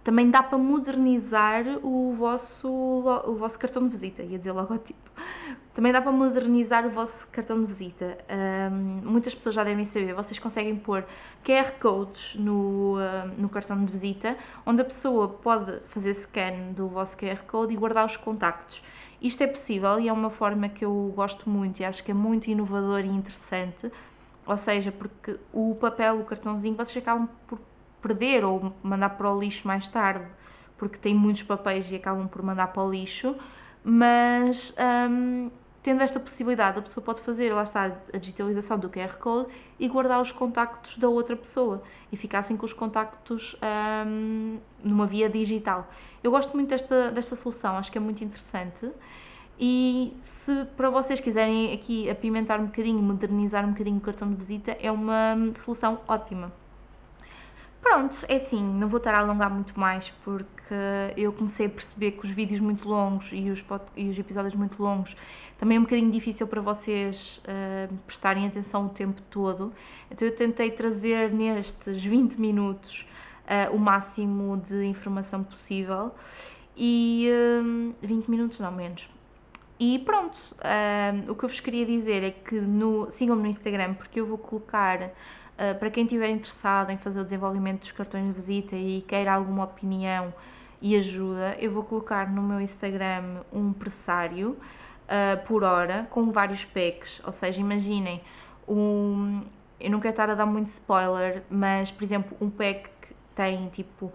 também 0.04 0.30
dá 0.30 0.44
para 0.44 0.58
modernizar 0.58 1.66
o 1.82 2.14
vosso, 2.18 2.68
o 2.68 3.36
vosso 3.36 3.58
cartão 3.58 3.84
de 3.84 3.90
visita, 3.90 4.22
ia 4.22 4.38
dizer 4.38 4.52
logotipo. 4.52 5.12
Também 5.74 5.92
dá 5.92 6.02
para 6.02 6.12
modernizar 6.12 6.86
o 6.86 6.90
vosso 6.90 7.28
cartão 7.30 7.60
de 7.62 7.68
visita. 7.68 8.18
Um, 8.30 9.10
muitas 9.10 9.34
pessoas 9.34 9.56
já 9.56 9.64
devem 9.64 9.86
saber, 9.86 10.14
vocês 10.14 10.38
conseguem 10.38 10.76
pôr 10.76 11.04
QR 11.44 11.72
codes 11.80 12.36
no, 12.36 12.98
uh, 12.98 13.28
no 13.38 13.50
cartão 13.50 13.84
de 13.84 13.92
visita, 13.92 14.38
onde 14.66 14.82
a 14.82 14.86
pessoa 14.86 15.28
pode 15.30 15.80
fazer 15.88 16.14
scan 16.14 16.74
do 16.76 16.88
vosso 16.88 17.18
QR 17.18 17.42
code 17.48 17.74
e 17.74 17.78
guardar 17.78 18.06
os 18.06 18.16
contactos. 18.16 18.84
Isto 19.20 19.44
é 19.44 19.48
possível 19.48 20.00
e 20.00 20.10
é 20.10 20.14
uma 20.14 20.30
forma 20.30 20.68
que 20.70 20.84
eu 20.84 21.12
gosto 21.16 21.50
muito 21.50 21.80
e 21.80 21.86
acho 21.86 22.04
que 22.04 22.12
é 22.12 22.14
muito 22.14 22.50
inovador 22.50 23.00
e 23.00 23.08
interessante. 23.08 23.92
Ou 24.46 24.58
seja, 24.58 24.92
porque 24.92 25.40
o 25.54 25.76
papel, 25.80 26.20
o 26.20 26.26
cartãozinho, 26.26 26.76
vocês 26.76 26.98
acabam 26.98 27.30
por 27.48 27.58
perder 28.04 28.44
ou 28.44 28.74
mandar 28.84 29.12
para 29.12 29.32
o 29.34 29.40
lixo 29.40 29.66
mais 29.66 29.88
tarde, 29.88 30.26
porque 30.78 30.98
tem 30.98 31.16
muitos 31.16 31.44
papéis 31.44 31.90
e 31.90 31.96
acabam 31.96 32.28
por 32.28 32.44
mandar 32.44 32.68
para 32.68 32.84
o 32.84 32.92
lixo, 32.92 33.36
mas 33.84 34.76
um, 35.10 35.50
tendo 35.82 36.04
esta 36.04 36.20
possibilidade, 36.20 36.80
a 36.80 36.82
pessoa 36.82 37.04
pode 37.04 37.22
fazer, 37.22 37.54
lá 37.54 37.64
está, 37.64 37.98
a 38.14 38.18
digitalização 38.18 38.78
do 38.78 38.90
QR 38.90 39.18
Code 39.18 39.50
e 39.80 39.88
guardar 39.88 40.22
os 40.22 40.32
contactos 40.32 40.98
da 40.98 41.08
outra 41.08 41.36
pessoa 41.36 41.82
e 42.12 42.18
ficar 42.18 42.40
assim 42.40 42.58
com 42.58 42.66
os 42.66 42.74
contactos 42.74 43.56
um, 44.06 44.60
numa 44.84 45.06
via 45.06 45.30
digital. 45.30 45.88
Eu 46.22 46.32
gosto 46.32 46.54
muito 46.54 46.70
desta, 46.70 47.12
desta 47.12 47.36
solução, 47.36 47.78
acho 47.78 47.92
que 47.92 47.98
é 47.98 48.02
muito 48.02 48.24
interessante. 48.24 48.90
E 49.60 50.18
se 50.22 50.66
para 50.76 50.90
vocês 50.90 51.20
quiserem 51.20 51.74
aqui 51.74 52.10
apimentar 52.10 52.60
um 52.60 52.66
bocadinho, 52.66 53.02
modernizar 53.02 53.66
um 53.66 53.72
bocadinho 53.72 53.98
o 53.98 54.02
cartão 54.02 54.30
de 54.30 54.36
visita, 54.36 54.76
é 54.80 54.92
uma 54.92 55.38
solução 55.54 56.00
ótima. 56.08 56.52
Pronto, 57.84 58.16
é 58.30 58.38
assim, 58.38 58.64
não 58.64 58.88
vou 58.88 58.98
estar 58.98 59.14
a 59.14 59.20
alongar 59.20 59.52
muito 59.52 59.78
mais 59.78 60.10
porque 60.24 60.74
eu 61.18 61.34
comecei 61.34 61.66
a 61.66 61.70
perceber 61.70 62.12
que 62.12 62.26
os 62.26 62.32
vídeos 62.32 62.62
muito 62.62 62.88
longos 62.88 63.30
e 63.34 63.50
os, 63.50 63.64
e 63.96 64.08
os 64.10 64.18
episódios 64.18 64.56
muito 64.56 64.82
longos 64.82 65.16
também 65.60 65.76
é 65.78 65.80
um 65.80 65.84
bocadinho 65.84 66.10
difícil 66.10 66.48
para 66.48 66.62
vocês 66.62 67.42
uh, 67.46 67.94
prestarem 68.06 68.48
atenção 68.48 68.88
o 68.88 68.90
tempo 68.90 69.22
todo. 69.30 69.74
Então 70.10 70.28
eu 70.28 70.36
tentei 70.36 70.72
trazer 70.72 71.32
nestes 71.32 72.04
20 72.04 72.36
minutos 72.36 73.06
uh, 73.46 73.76
o 73.76 73.80
máximo 73.80 74.58
de 74.58 74.86
informação 74.86 75.44
possível 75.44 76.12
e 76.76 77.30
uh, 77.30 77.94
eh, 78.02 78.08
20 78.08 78.28
minutos 78.30 78.60
não 78.60 78.72
menos. 78.72 79.10
E 79.80 80.00
pronto, 80.00 80.38
o 81.28 81.36
que 81.36 81.44
eu 81.44 81.50
vos 81.50 81.60
queria 81.60 81.86
dizer 81.86 82.24
é 82.24 82.32
que 82.32 82.62
sigam-me 83.10 83.42
no 83.42 83.48
Instagram 83.48 83.96
porque 83.96 84.22
eu 84.22 84.26
vou 84.26 84.38
colocar 84.38 85.12
Uh, 85.54 85.78
para 85.78 85.90
quem 85.92 86.04
estiver 86.04 86.30
interessado 86.30 86.90
em 86.90 86.98
fazer 86.98 87.20
o 87.20 87.24
desenvolvimento 87.24 87.82
dos 87.82 87.92
cartões 87.92 88.26
de 88.26 88.32
visita 88.32 88.76
e 88.76 89.02
queira 89.08 89.34
alguma 89.34 89.66
opinião 89.66 90.34
e 90.82 90.96
ajuda, 90.96 91.56
eu 91.60 91.72
vou 91.72 91.84
colocar 91.84 92.30
no 92.30 92.42
meu 92.42 92.60
Instagram 92.60 93.42
um 93.54 93.72
pressário 93.72 94.58
uh, 95.04 95.46
por 95.46 95.64
hora 95.64 96.08
com 96.10 96.32
vários 96.32 96.66
packs. 96.66 97.22
Ou 97.24 97.32
seja, 97.32 97.62
imaginem, 97.62 98.22
um, 98.68 99.44
eu 99.80 99.92
não 99.92 100.00
quero 100.00 100.14
estar 100.14 100.30
a 100.30 100.36
dar 100.36 100.46
muito 100.46 100.68
spoiler, 100.68 101.44
mas 101.50 101.92
por 101.92 102.04
exemplo, 102.04 102.36
um 102.42 102.50
pack 102.50 102.90
que 103.02 103.14
tem 103.36 103.70
tipo. 103.70 104.12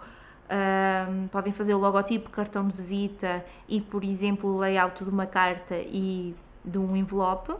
Uh, 0.50 1.28
podem 1.28 1.52
fazer 1.52 1.74
o 1.74 1.78
logotipo, 1.78 2.30
cartão 2.30 2.66
de 2.66 2.74
visita 2.74 3.44
e, 3.68 3.82
por 3.82 4.02
exemplo, 4.02 4.54
o 4.54 4.58
layout 4.58 5.04
de 5.04 5.10
uma 5.10 5.26
carta 5.26 5.76
e 5.76 6.34
de 6.64 6.78
um 6.78 6.96
envelope, 6.96 7.52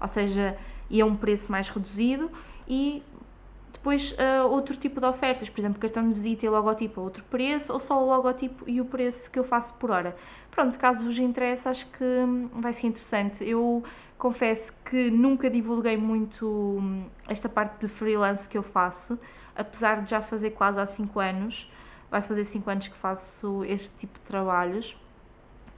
ou 0.00 0.08
seja, 0.08 0.56
e 0.88 1.02
a 1.02 1.06
um 1.06 1.14
preço 1.14 1.52
mais 1.52 1.68
reduzido. 1.68 2.30
E 2.72 3.02
depois, 3.72 4.12
uh, 4.12 4.46
outro 4.48 4.76
tipo 4.76 5.00
de 5.00 5.06
ofertas, 5.06 5.50
por 5.50 5.60
exemplo, 5.60 5.80
cartão 5.80 6.06
de 6.06 6.14
visita 6.14 6.46
e 6.46 6.48
logotipo 6.48 7.00
a 7.00 7.04
outro 7.04 7.24
preço, 7.24 7.72
ou 7.72 7.80
só 7.80 8.00
o 8.00 8.06
logotipo 8.06 8.64
e 8.68 8.80
o 8.80 8.84
preço 8.84 9.28
que 9.28 9.40
eu 9.40 9.42
faço 9.42 9.74
por 9.74 9.90
hora. 9.90 10.16
Pronto, 10.52 10.78
caso 10.78 11.04
vos 11.04 11.18
interesse, 11.18 11.68
acho 11.68 11.84
que 11.88 12.04
hum, 12.04 12.48
vai 12.54 12.72
ser 12.72 12.86
interessante. 12.86 13.42
Eu 13.42 13.82
confesso 14.16 14.72
que 14.84 15.10
nunca 15.10 15.50
divulguei 15.50 15.96
muito 15.96 16.46
hum, 16.46 17.06
esta 17.26 17.48
parte 17.48 17.80
de 17.80 17.88
freelance 17.88 18.48
que 18.48 18.56
eu 18.56 18.62
faço, 18.62 19.18
apesar 19.56 20.02
de 20.02 20.10
já 20.10 20.20
fazer 20.22 20.50
quase 20.50 20.78
há 20.78 20.86
5 20.86 21.18
anos. 21.18 21.68
Vai 22.08 22.22
fazer 22.22 22.44
5 22.44 22.70
anos 22.70 22.86
que 22.86 22.96
faço 22.96 23.64
este 23.64 23.98
tipo 23.98 24.14
de 24.14 24.24
trabalhos 24.26 24.96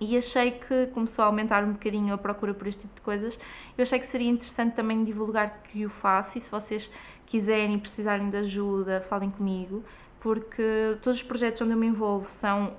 e 0.04 0.16
achei 0.16 0.52
que 0.52 0.86
começou 0.88 1.24
a 1.24 1.26
aumentar 1.26 1.64
um 1.64 1.72
bocadinho 1.72 2.14
a 2.14 2.18
procura 2.18 2.52
por 2.52 2.66
este 2.66 2.82
tipo 2.82 2.94
de 2.94 3.00
coisas. 3.00 3.38
Eu 3.76 3.82
achei 3.82 3.98
que 3.98 4.06
seria 4.06 4.30
interessante 4.30 4.74
também 4.74 5.04
divulgar 5.04 5.62
que 5.64 5.86
o 5.86 5.90
faço 5.90 6.38
e 6.38 6.40
se 6.40 6.50
vocês 6.50 6.90
quiserem 7.26 7.74
e 7.74 7.78
precisarem 7.78 8.28
de 8.30 8.36
ajuda, 8.36 9.04
falem 9.08 9.30
comigo 9.30 9.84
porque 10.22 10.96
todos 11.02 11.18
os 11.18 11.22
projetos 11.22 11.60
onde 11.62 11.72
eu 11.72 11.76
me 11.76 11.88
envolvo 11.88 12.30
são, 12.30 12.74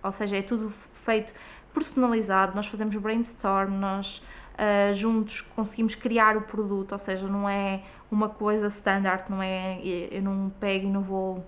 ou 0.00 0.12
seja, 0.12 0.36
é 0.36 0.42
tudo 0.42 0.72
feito 0.92 1.32
personalizado, 1.74 2.54
nós 2.54 2.68
fazemos 2.68 2.94
brainstorm, 2.94 3.72
nós 3.80 4.18
uh, 4.54 4.94
juntos 4.94 5.40
conseguimos 5.40 5.96
criar 5.96 6.36
o 6.36 6.42
produto, 6.42 6.92
ou 6.92 6.98
seja, 6.98 7.26
não 7.26 7.48
é 7.48 7.82
uma 8.08 8.28
coisa 8.28 8.68
standard, 8.68 9.24
não 9.28 9.42
é 9.42 9.80
eu 9.82 10.22
não 10.22 10.52
pego 10.60 10.86
e 10.86 10.90
não 10.90 11.02
vou 11.02 11.44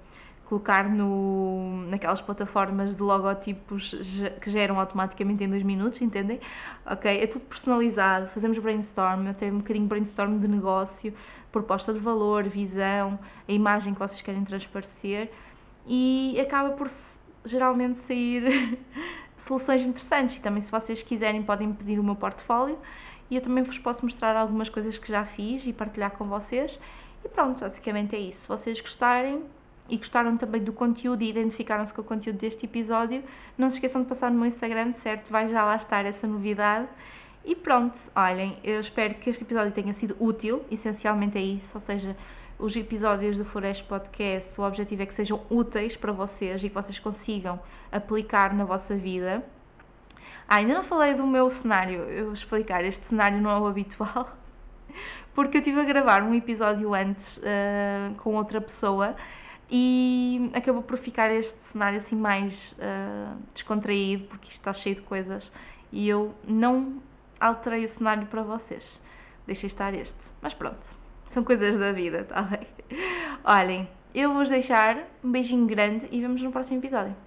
colocar 0.49 0.89
no, 0.89 1.87
naquelas 1.89 2.21
plataformas 2.21 2.95
de 2.95 3.03
logotipos 3.03 3.95
que 4.41 4.51
geram 4.51 4.79
automaticamente 4.79 5.43
em 5.43 5.49
dois 5.49 5.63
minutos, 5.63 6.01
entendem? 6.01 6.41
Ok, 6.87 7.11
é 7.11 7.27
tudo 7.27 7.45
personalizado, 7.47 8.27
fazemos 8.29 8.59
brainstorm, 8.59 9.29
até 9.29 9.47
um 9.47 9.59
bocadinho 9.59 9.87
brainstorm 9.87 10.39
de 10.39 10.47
negócio, 10.47 11.13
proposta 11.51 11.93
de 11.93 11.99
valor, 11.99 12.45
visão, 12.45 13.19
a 13.49 13.53
imagem 13.53 13.93
que 13.93 13.99
vocês 13.99 14.21
querem 14.21 14.45
transparecer 14.45 15.31
e 15.87 16.39
acaba 16.41 16.71
por 16.71 16.89
geralmente 17.45 17.99
sair 17.99 18.79
soluções 19.37 19.83
interessantes 19.83 20.37
e 20.37 20.41
também 20.41 20.61
se 20.61 20.71
vocês 20.71 21.03
quiserem 21.03 21.43
podem 21.43 21.73
pedir 21.73 21.99
o 21.99 22.05
meu 22.05 22.15
portfólio 22.15 22.79
e 23.31 23.37
eu 23.37 23.43
também 23.43 23.65
vos 23.65 23.79
posso 23.79 24.05
mostrar 24.05 24.37
algumas 24.37 24.69
coisas 24.69 24.97
que 24.97 25.11
já 25.11 25.25
fiz 25.25 25.67
e 25.67 25.73
partilhar 25.73 26.13
com 26.13 26.27
vocês 26.27 26.79
e 27.25 27.29
pronto, 27.29 27.61
basicamente 27.61 28.15
é 28.15 28.21
isso. 28.21 28.43
Se 28.43 28.49
vocês 28.49 28.81
gostarem 28.81 29.43
e 29.89 29.97
gostaram 29.97 30.37
também 30.37 30.63
do 30.63 30.73
conteúdo 30.73 31.23
e 31.23 31.31
identificaram-se 31.31 31.95
com 31.95 32.03
o 32.03 32.05
conteúdo 32.05 32.39
deste 32.39 32.67
episódio, 32.67 33.23
não 33.57 33.71
se 33.71 33.77
esqueçam 33.77 34.03
de 34.03 34.09
passar 34.09 34.31
no 34.31 34.39
meu 34.39 34.47
Instagram, 34.47 34.93
certo? 34.95 35.31
Vai 35.31 35.49
já 35.49 35.65
lá 35.65 35.77
estar 35.77 36.05
essa 36.05 36.27
novidade. 36.27 36.89
E 37.45 37.55
pronto, 37.55 37.97
olhem, 38.15 38.59
eu 38.65 38.81
espero 38.81 39.15
que 39.15 39.31
este 39.31 39.45
episódio 39.45 39.73
tenha 39.73 39.93
sido 39.93 40.17
útil, 40.19 40.65
essencialmente 40.71 41.39
é 41.39 41.41
isso, 41.41 41.71
ou 41.75 41.81
seja, 41.81 42.17
os 42.59 42.75
episódios 42.75 43.39
do 43.39 43.45
Flores 43.45 43.81
Podcast, 43.81 44.61
o 44.61 44.65
objetivo 44.65 45.03
é 45.03 45.07
que 45.07 45.15
sejam 45.15 45.41
úteis 45.49 45.97
para 45.97 46.11
vocês 46.11 46.65
e 46.65 46.69
que 46.69 46.75
vocês 46.75 46.99
consigam 46.99 47.61
aplicar 47.93 48.53
na 48.53 48.65
vossa 48.65 48.97
vida. 48.97 49.45
Ah, 50.49 50.57
ainda 50.57 50.75
não 50.75 50.83
falei 50.83 51.15
do 51.15 51.25
meu 51.25 51.49
cenário, 51.49 52.01
eu 52.11 52.25
vou 52.25 52.33
explicar, 52.33 52.85
este 52.85 53.05
cenário 53.05 53.41
não 53.41 53.51
é 53.51 53.59
o 53.61 53.67
habitual, 53.67 54.37
porque 55.33 55.59
eu 55.59 55.61
estive 55.61 55.81
a 55.81 55.85
gravar 55.85 56.23
um 56.25 56.35
episódio 56.35 56.95
antes 56.95 57.37
uh, 57.37 58.15
com 58.17 58.35
outra 58.35 58.61
pessoa 58.61 59.15
e 59.71 60.51
acabou 60.55 60.83
por 60.83 60.97
ficar 60.99 61.33
este 61.35 61.59
cenário 61.59 61.99
assim 61.99 62.17
mais 62.17 62.73
uh, 62.73 63.37
descontraído, 63.53 64.25
porque 64.27 64.49
isto 64.49 64.59
está 64.59 64.73
cheio 64.73 64.97
de 64.97 65.03
coisas 65.03 65.51
e 65.93 66.09
eu 66.09 66.35
não 66.47 67.03
alterei 67.41 67.85
o 67.85 67.89
cenário 67.89 68.27
para 68.27 68.43
vocês. 68.43 69.01
Deixei 69.47 69.67
estar 69.67 69.95
este. 69.95 70.31
Mas 70.41 70.55
pronto, 70.55 70.85
são 71.27 71.43
coisas 71.45 71.77
da 71.77 71.93
vida, 71.93 72.25
tá 72.25 72.43
bem? 72.43 72.67
Olhem, 73.45 73.89
eu 74.15 74.31
vou-vos 74.31 74.49
deixar 74.49 75.05
um 75.23 75.31
beijinho 75.31 75.67
grande 75.67 76.09
e 76.11 76.21
vemos 76.21 76.43
no 76.43 76.53
próximo 76.53 76.79
episódio. 76.79 77.26